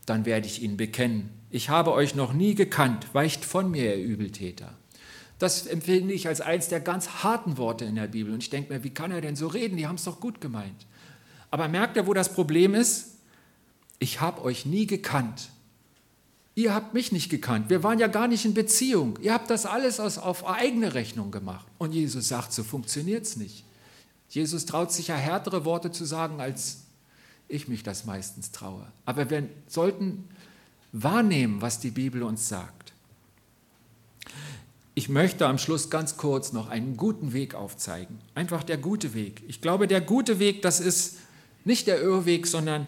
Dann 0.06 0.26
werde 0.26 0.48
ich 0.48 0.62
ihnen 0.62 0.78
bekennen, 0.78 1.30
ich 1.50 1.70
habe 1.70 1.94
euch 1.94 2.16
noch 2.16 2.34
nie 2.34 2.54
gekannt, 2.54 3.08
weicht 3.14 3.46
von 3.46 3.72
mir, 3.72 3.96
ihr 3.96 4.06
Übeltäter. 4.06 4.74
Das 5.40 5.66
empfinde 5.66 6.14
ich 6.14 6.28
als 6.28 6.42
eins 6.42 6.70
der 6.70 6.80
ganz 6.80 7.24
harten 7.24 7.58
Worte 7.58 7.86
in 7.86 7.96
der 7.96 8.08
Bibel. 8.08 8.34
Und 8.34 8.44
ich 8.44 8.50
denke 8.50 8.74
mir, 8.74 8.84
wie 8.84 8.90
kann 8.90 9.12
er 9.12 9.22
denn 9.22 9.36
so 9.36 9.48
reden? 9.48 9.78
Die 9.78 9.88
haben 9.88 9.96
es 9.96 10.06
doch 10.06 10.20
gut 10.20 10.40
gemeint. 10.42 10.86
Aber 11.52 11.68
merkt 11.68 11.98
ihr, 11.98 12.08
wo 12.08 12.14
das 12.14 12.34
Problem 12.34 12.74
ist? 12.74 13.16
Ich 14.00 14.22
habe 14.22 14.44
euch 14.44 14.66
nie 14.66 14.88
gekannt. 14.88 15.50
Ihr 16.56 16.74
habt 16.74 16.94
mich 16.94 17.12
nicht 17.12 17.30
gekannt. 17.30 17.70
Wir 17.70 17.84
waren 17.84 18.00
ja 18.00 18.08
gar 18.08 18.30
nicht 18.30 18.46
in 18.46 18.54
Beziehung. 18.54 19.20
Ihr 19.22 19.34
habt 19.34 19.50
das 19.50 19.66
alles 19.66 20.00
aus, 20.00 20.18
auf 20.18 20.48
eigene 20.48 20.94
Rechnung 20.94 21.32
gemacht. 21.32 21.68
Und 21.78 21.94
Jesus 21.94 22.30
sagt, 22.30 22.54
so 22.54 22.64
funktioniert 22.64 23.26
es 23.26 23.36
nicht. 23.36 23.66
Jesus 24.30 24.66
traut 24.66 24.92
sich 24.92 25.10
ja 25.10 25.16
härtere 25.16 25.66
Worte 25.66 25.92
zu 25.92 26.06
sagen, 26.06 26.40
als 26.40 26.85
ich 27.48 27.68
mich 27.68 27.84
das 27.84 28.06
meistens 28.06 28.52
traue. 28.52 28.86
Aber 29.06 29.30
wir 29.30 29.48
sollten 29.68 30.28
wahrnehmen, 30.92 31.62
was 31.62 31.80
die 31.80 31.92
Bibel 31.92 32.24
uns 32.24 32.48
sagt. 32.48 32.94
Ich 34.98 35.10
möchte 35.10 35.46
am 35.46 35.58
Schluss 35.58 35.90
ganz 35.90 36.16
kurz 36.16 36.54
noch 36.54 36.70
einen 36.70 36.96
guten 36.96 37.34
Weg 37.34 37.54
aufzeigen. 37.54 38.20
Einfach 38.34 38.64
der 38.64 38.78
gute 38.78 39.14
Weg. 39.14 39.44
Ich 39.48 39.60
glaube, 39.60 39.88
der 39.88 40.00
gute 40.00 40.40
Weg, 40.40 40.62
das 40.62 40.80
ist 40.80 41.18
nicht 41.66 41.88
der 41.88 42.02
Irrweg, 42.02 42.48
sondern 42.48 42.88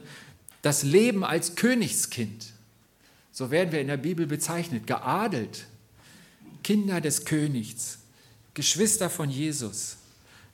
das 0.61 0.83
Leben 0.83 1.25
als 1.25 1.55
Königskind. 1.55 2.53
So 3.33 3.51
werden 3.51 3.71
wir 3.71 3.81
in 3.81 3.87
der 3.87 3.97
Bibel 3.97 4.25
bezeichnet, 4.25 4.87
geadelt, 4.87 5.65
Kinder 6.63 7.01
des 7.01 7.25
Königs, 7.25 7.99
Geschwister 8.53 9.09
von 9.09 9.29
Jesus. 9.29 9.97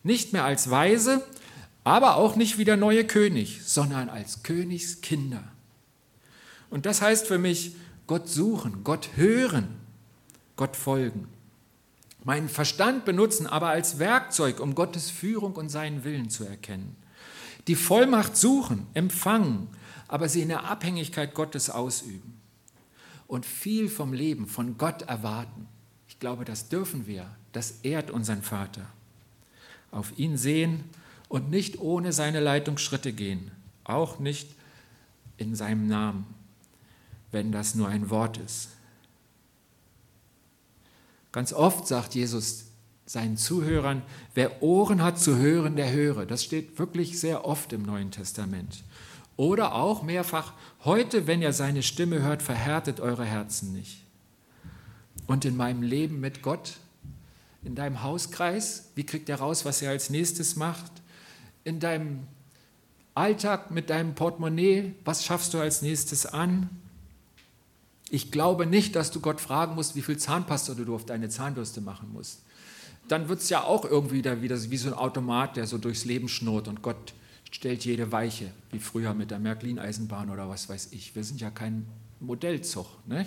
Nicht 0.02 0.34
mehr 0.34 0.44
als 0.44 0.70
Weise, 0.70 1.24
aber 1.84 2.16
auch 2.16 2.36
nicht 2.36 2.58
wie 2.58 2.66
der 2.66 2.78
neue 2.78 3.06
König, 3.06 3.62
sondern 3.64 4.10
als 4.10 4.44
Königskinder. 4.44 5.44
Und 6.70 6.86
das 6.86 7.02
heißt 7.02 7.28
für 7.28 7.38
mich, 7.38 7.76
Gott 8.08 8.28
suchen, 8.28 8.84
Gott 8.84 9.10
hören, 9.16 9.68
Gott 10.56 10.76
folgen. 10.76 11.28
Meinen 12.24 12.50
Verstand 12.50 13.06
benutzen, 13.06 13.48
aber 13.48 13.68
als 13.70 14.00
Werkzeug, 14.00 14.60
um 14.60 14.76
Gottes 14.76 15.10
Führung 15.10 15.54
und 15.54 15.70
seinen 15.70 16.04
Willen 16.04 16.30
zu 16.30 16.46
erkennen. 16.46 16.96
Die 17.68 17.76
Vollmacht 17.76 18.38
suchen, 18.38 18.88
empfangen, 18.94 19.68
aber 20.08 20.30
sie 20.30 20.42
in 20.42 20.50
der 20.50 20.66
Abhängigkeit 20.66 21.34
Gottes 21.34 21.70
ausüben. 21.70 22.40
Und 23.28 23.46
viel 23.46 23.90
vom 23.90 24.14
Leben 24.14 24.48
von 24.48 24.78
Gott 24.78 25.04
erwarten. 25.04 25.68
Ich 26.08 26.20
glaube, 26.20 26.46
das 26.46 26.70
dürfen 26.70 27.08
wir. 27.08 27.30
Das 27.52 27.80
ehrt 27.84 28.10
unseren 28.12 28.42
Vater 28.42 28.88
auf 29.94 30.18
ihn 30.18 30.38
sehen 30.38 30.84
und 31.34 31.50
nicht 31.50 31.80
ohne 31.80 32.14
seine 32.14 32.40
Leitung 32.40 32.78
Schritte 32.78 33.12
gehen, 33.12 33.50
auch 33.86 34.20
nicht 34.20 34.48
in 35.38 35.56
seinem 35.56 35.88
Namen, 35.88 36.28
wenn 37.32 37.52
das 37.52 37.74
nur 37.74 37.88
ein 37.88 38.12
Wort 38.12 38.38
ist. 38.38 38.70
Ganz 41.32 41.52
oft 41.52 41.88
sagt 41.88 42.14
Jesus 42.14 42.66
seinen 43.08 43.36
Zuhörern, 43.36 44.04
wer 44.36 44.62
Ohren 44.62 45.02
hat 45.02 45.18
zu 45.18 45.38
hören, 45.38 45.76
der 45.76 45.92
höre. 45.92 46.28
Das 46.28 46.44
steht 46.44 46.78
wirklich 46.78 47.20
sehr 47.20 47.46
oft 47.46 47.74
im 47.74 47.82
Neuen 47.82 48.12
Testament. 48.12 48.84
Oder 49.36 49.74
auch 49.74 50.04
mehrfach, 50.04 50.54
heute, 50.86 51.26
wenn 51.26 51.42
ihr 51.42 51.52
seine 51.52 51.82
Stimme 51.82 52.22
hört, 52.22 52.44
verhärtet 52.44 53.00
eure 53.00 53.26
Herzen 53.26 53.74
nicht. 53.74 54.04
Und 55.26 55.46
in 55.46 55.58
meinem 55.58 55.82
Leben 55.82 56.20
mit 56.20 56.44
Gott 56.44 56.74
in 57.64 57.74
deinem 57.74 58.04
Hauskreis? 58.04 58.92
Wie 58.94 59.06
kriegt 59.06 59.30
er 59.30 59.40
raus, 59.40 59.66
was 59.66 59.82
er 59.82 59.90
als 59.90 60.12
nächstes 60.12 60.56
macht? 60.56 60.92
In 61.64 61.80
deinem 61.80 62.28
Alltag 63.16 63.72
mit 63.72 63.90
deinem 63.90 64.16
Portemonnaie, 64.16 64.96
was 65.06 65.24
schaffst 65.24 65.54
du 65.54 65.60
als 65.60 65.82
nächstes 65.82 66.26
an? 66.26 66.70
Ich 68.10 68.32
glaube 68.32 68.66
nicht, 68.66 68.96
dass 68.96 69.12
du 69.12 69.20
Gott 69.20 69.42
fragen 69.42 69.76
musst, 69.76 69.96
wie 69.96 70.02
viel 70.02 70.18
Zahnpasta 70.18 70.74
du 70.74 70.94
auf 70.94 71.06
deine 71.06 71.30
Zahnbürste 71.30 71.82
machen 71.82 72.12
musst. 72.14 72.44
Dann 73.08 73.28
wird 73.28 73.40
es 73.40 73.50
ja 73.50 73.64
auch 73.64 73.86
irgendwie 73.86 74.22
da 74.22 74.42
wieder 74.42 74.60
wie 74.70 74.78
so 74.78 74.90
ein 74.90 74.94
Automat, 74.94 75.58
der 75.58 75.68
so 75.68 75.78
durchs 75.78 76.06
Leben 76.06 76.30
schnurrt 76.30 76.68
und 76.68 76.82
Gott 76.82 77.14
stellt 77.52 77.86
jede 77.86 78.12
Weiche, 78.12 78.52
wie 78.72 78.80
früher 78.80 79.14
mit 79.14 79.32
der 79.32 79.40
Märklin-Eisenbahn 79.40 80.30
oder 80.30 80.50
was 80.50 80.70
weiß 80.70 80.90
ich. 80.92 81.16
Wir 81.16 81.24
sind 81.24 81.40
ja 81.40 81.52
kein 81.52 81.86
Modellzug. 82.20 82.88
Ne? 83.06 83.26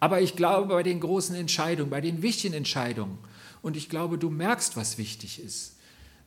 Aber 0.00 0.20
ich 0.20 0.36
glaube, 0.36 0.74
bei 0.74 0.82
den 0.82 1.00
großen 1.00 1.34
Entscheidungen, 1.34 1.90
bei 1.90 2.00
den 2.00 2.22
wichtigen 2.22 2.54
Entscheidungen, 2.54 3.18
und 3.60 3.76
ich 3.76 3.88
glaube, 3.88 4.18
du 4.18 4.28
merkst, 4.28 4.76
was 4.76 4.98
wichtig 4.98 5.42
ist. 5.42 5.71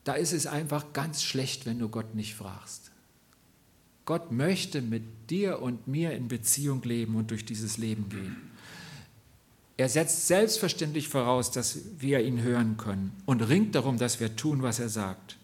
Da 0.06 0.14
ist 0.14 0.32
es 0.32 0.46
einfach 0.46 0.92
ganz 0.92 1.24
schlecht, 1.24 1.66
wenn 1.66 1.80
du 1.80 1.88
Gott 1.88 2.14
nicht 2.14 2.36
fragst. 2.36 2.92
Gott 4.04 4.30
möchte 4.30 4.80
mit 4.80 5.02
dir 5.30 5.60
und 5.60 5.88
mir 5.88 6.12
in 6.12 6.28
Beziehung 6.28 6.80
leben 6.84 7.16
und 7.16 7.32
durch 7.32 7.44
dieses 7.44 7.76
Leben 7.76 8.08
gehen. 8.08 8.36
Er 9.76 9.88
setzt 9.88 10.28
selbstverständlich 10.28 11.08
voraus, 11.08 11.50
dass 11.50 11.80
wir 11.98 12.20
ihn 12.20 12.40
hören 12.40 12.76
können 12.76 13.10
und 13.26 13.42
ringt 13.42 13.74
darum, 13.74 13.98
dass 13.98 14.20
wir 14.20 14.36
tun, 14.36 14.62
was 14.62 14.78
er 14.78 14.90
sagt. 14.90 15.38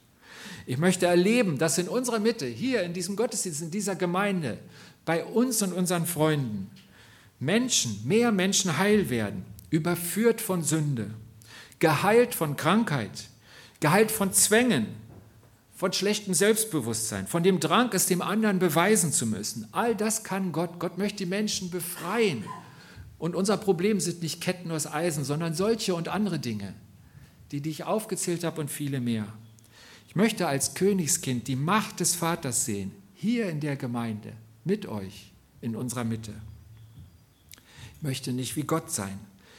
Ich 0.65 0.79
möchte 0.79 1.07
erleben, 1.07 1.59
dass 1.59 1.79
in 1.79 1.89
unserer 1.89 2.21
Mitte, 2.21 2.47
hier 2.47 2.85
in 2.85 2.93
diesem 2.93 3.17
Gottesdienst, 3.17 3.63
in 3.63 3.73
dieser 3.73 3.97
Gemeinde, 3.97 4.59
bei 5.05 5.25
uns 5.25 5.61
und 5.63 5.73
unseren 5.73 6.07
Freunden, 6.07 6.71
Menschen, 7.41 8.01
mehr 8.07 8.31
Menschen 8.31 8.79
heil 8.79 9.11
werden, 9.11 9.45
überführt 9.71 10.41
von 10.41 10.63
Sünde 10.63 11.11
geheilt 11.81 12.37
von 12.37 12.55
Krankheit, 12.55 13.25
geheilt 13.83 14.11
von 14.11 14.33
Zwängen, 14.33 14.87
von 15.75 15.93
schlechtem 15.93 16.33
Selbstbewusstsein, 16.33 17.27
von 17.27 17.43
dem 17.43 17.61
Drang, 17.61 17.91
es 17.93 18.07
dem 18.07 18.23
anderen 18.23 18.61
beweisen 18.61 19.13
zu 19.13 19.27
müssen. 19.27 19.67
All 19.73 19.95
das 19.95 20.23
kann 20.23 20.53
Gott. 20.53 20.79
Gott 20.79 20.97
möchte 20.97 21.19
die 21.19 21.27
Menschen 21.27 21.69
befreien. 21.71 22.45
Und 23.19 23.35
unser 23.35 23.57
Problem 23.57 24.01
sind 24.01 24.23
nicht 24.23 24.41
Ketten 24.41 24.71
aus 24.71 24.87
Eisen, 24.87 25.25
sondern 25.25 25.55
solche 25.55 25.95
und 25.95 26.09
andere 26.09 26.39
Dinge, 26.39 26.75
die, 27.51 27.61
die 27.61 27.71
ich 27.71 27.85
aufgezählt 27.85 28.45
habe 28.45 28.61
und 28.61 28.71
viele 28.71 29.01
mehr. 29.01 29.27
Ich 30.09 30.15
möchte 30.15 30.47
als 30.47 30.75
Königskind 30.75 31.49
die 31.49 31.57
Macht 31.57 32.01
des 32.01 32.15
Vaters 32.15 32.65
sehen, 32.65 32.93
hier 33.15 33.49
in 33.49 33.61
der 33.61 33.77
Gemeinde, 33.77 34.33
mit 34.65 34.87
euch, 34.87 35.33
in 35.61 35.75
unserer 35.75 36.05
Mitte. 36.05 36.33
Ich 37.97 38.03
möchte 38.03 38.33
nicht 38.33 38.55
wie 38.57 38.63
Gott 38.63 38.93
sein, 38.93 39.19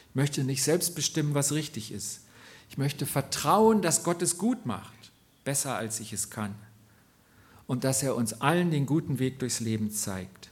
ich 0.10 0.16
möchte 0.16 0.44
nicht 0.44 0.64
selbst 0.64 0.96
bestimmen, 0.96 1.34
was 1.34 1.52
richtig 1.52 1.92
ist. 1.92 2.23
Ich 2.74 2.78
möchte 2.80 3.06
vertrauen, 3.06 3.84
dass 3.84 4.04
Gott 4.04 4.24
es 4.24 4.40
gut 4.40 4.66
macht, 4.66 5.12
besser 5.44 5.76
als 5.76 6.00
ich 6.00 6.12
es 6.12 6.32
kann. 6.32 6.56
Und 7.68 7.84
dass 7.84 8.02
er 8.02 8.16
uns 8.16 8.42
allen 8.42 8.72
den 8.72 8.88
guten 8.88 9.20
Weg 9.20 9.38
durchs 9.38 9.60
Leben 9.60 9.92
zeigt. 9.92 10.50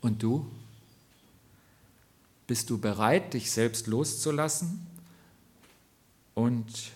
Und 0.00 0.22
du? 0.22 0.50
Bist 2.46 2.70
du 2.70 2.78
bereit, 2.78 3.34
dich 3.34 3.50
selbst 3.50 3.86
loszulassen 3.86 4.86
und 6.34 6.90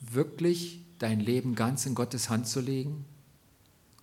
wirklich 0.00 0.80
dein 0.98 1.20
Leben 1.20 1.54
ganz 1.54 1.86
in 1.86 1.94
Gottes 1.94 2.28
Hand 2.28 2.48
zu 2.48 2.60
legen, 2.60 3.04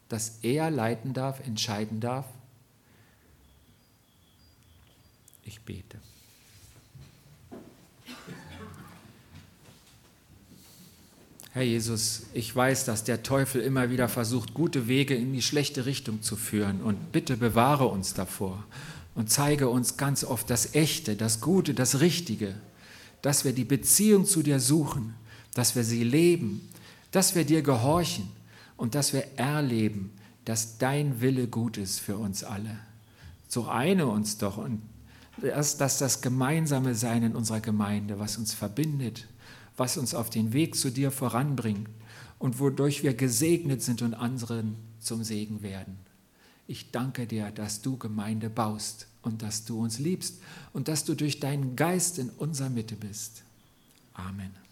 dass 0.07 0.39
er 0.43 0.71
leiten 0.71 1.11
darf, 1.11 1.45
entscheiden 1.45 1.99
darf? 1.99 2.25
Ich 5.43 5.59
bete. 5.59 5.99
Herr 11.55 11.63
Jesus, 11.63 12.23
ich 12.33 12.53
weiß, 12.53 12.83
dass 12.83 13.05
der 13.05 13.23
Teufel 13.23 13.61
immer 13.61 13.89
wieder 13.89 14.09
versucht, 14.09 14.53
gute 14.53 14.89
Wege 14.89 15.15
in 15.15 15.31
die 15.31 15.41
schlechte 15.41 15.85
Richtung 15.85 16.21
zu 16.21 16.35
führen. 16.35 16.81
Und 16.81 17.13
bitte 17.13 17.37
bewahre 17.37 17.85
uns 17.85 18.13
davor 18.13 18.65
und 19.15 19.29
zeige 19.29 19.69
uns 19.69 19.95
ganz 19.95 20.25
oft 20.25 20.49
das 20.49 20.75
Echte, 20.75 21.15
das 21.15 21.39
Gute, 21.39 21.73
das 21.73 22.01
Richtige, 22.01 22.55
dass 23.21 23.45
wir 23.45 23.53
die 23.53 23.63
Beziehung 23.63 24.25
zu 24.25 24.43
dir 24.43 24.59
suchen, 24.59 25.13
dass 25.53 25.77
wir 25.77 25.85
sie 25.85 26.03
leben, 26.03 26.59
dass 27.11 27.35
wir 27.35 27.45
dir 27.45 27.61
gehorchen 27.61 28.27
und 28.75 28.93
dass 28.93 29.13
wir 29.13 29.23
erleben, 29.37 30.11
dass 30.43 30.77
dein 30.77 31.21
Wille 31.21 31.47
gut 31.47 31.77
ist 31.77 32.01
für 32.01 32.17
uns 32.17 32.43
alle. 32.43 32.79
So 33.47 33.69
eine 33.69 34.07
uns 34.07 34.37
doch 34.37 34.57
und 34.57 34.81
dass, 35.39 35.77
das 35.77 36.21
gemeinsame 36.21 36.95
Sein 36.95 37.23
in 37.23 37.33
unserer 37.33 37.61
Gemeinde, 37.61 38.19
was 38.19 38.37
uns 38.37 38.53
verbindet, 38.53 39.25
was 39.77 39.97
uns 39.97 40.13
auf 40.13 40.29
den 40.29 40.53
Weg 40.53 40.75
zu 40.75 40.89
dir 40.89 41.11
voranbringt 41.11 41.89
und 42.39 42.59
wodurch 42.59 43.03
wir 43.03 43.13
gesegnet 43.13 43.81
sind 43.81 44.01
und 44.01 44.13
anderen 44.13 44.75
zum 44.99 45.23
Segen 45.23 45.61
werden. 45.61 45.97
Ich 46.67 46.91
danke 46.91 47.27
dir, 47.27 47.51
dass 47.51 47.81
du 47.81 47.97
Gemeinde 47.97 48.49
baust 48.49 49.07
und 49.21 49.41
dass 49.41 49.65
du 49.65 49.79
uns 49.79 49.99
liebst 49.99 50.41
und 50.73 50.87
dass 50.87 51.05
du 51.05 51.15
durch 51.15 51.39
deinen 51.39 51.75
Geist 51.75 52.17
in 52.19 52.29
unserer 52.29 52.69
Mitte 52.69 52.95
bist. 52.95 53.43
Amen. 54.13 54.64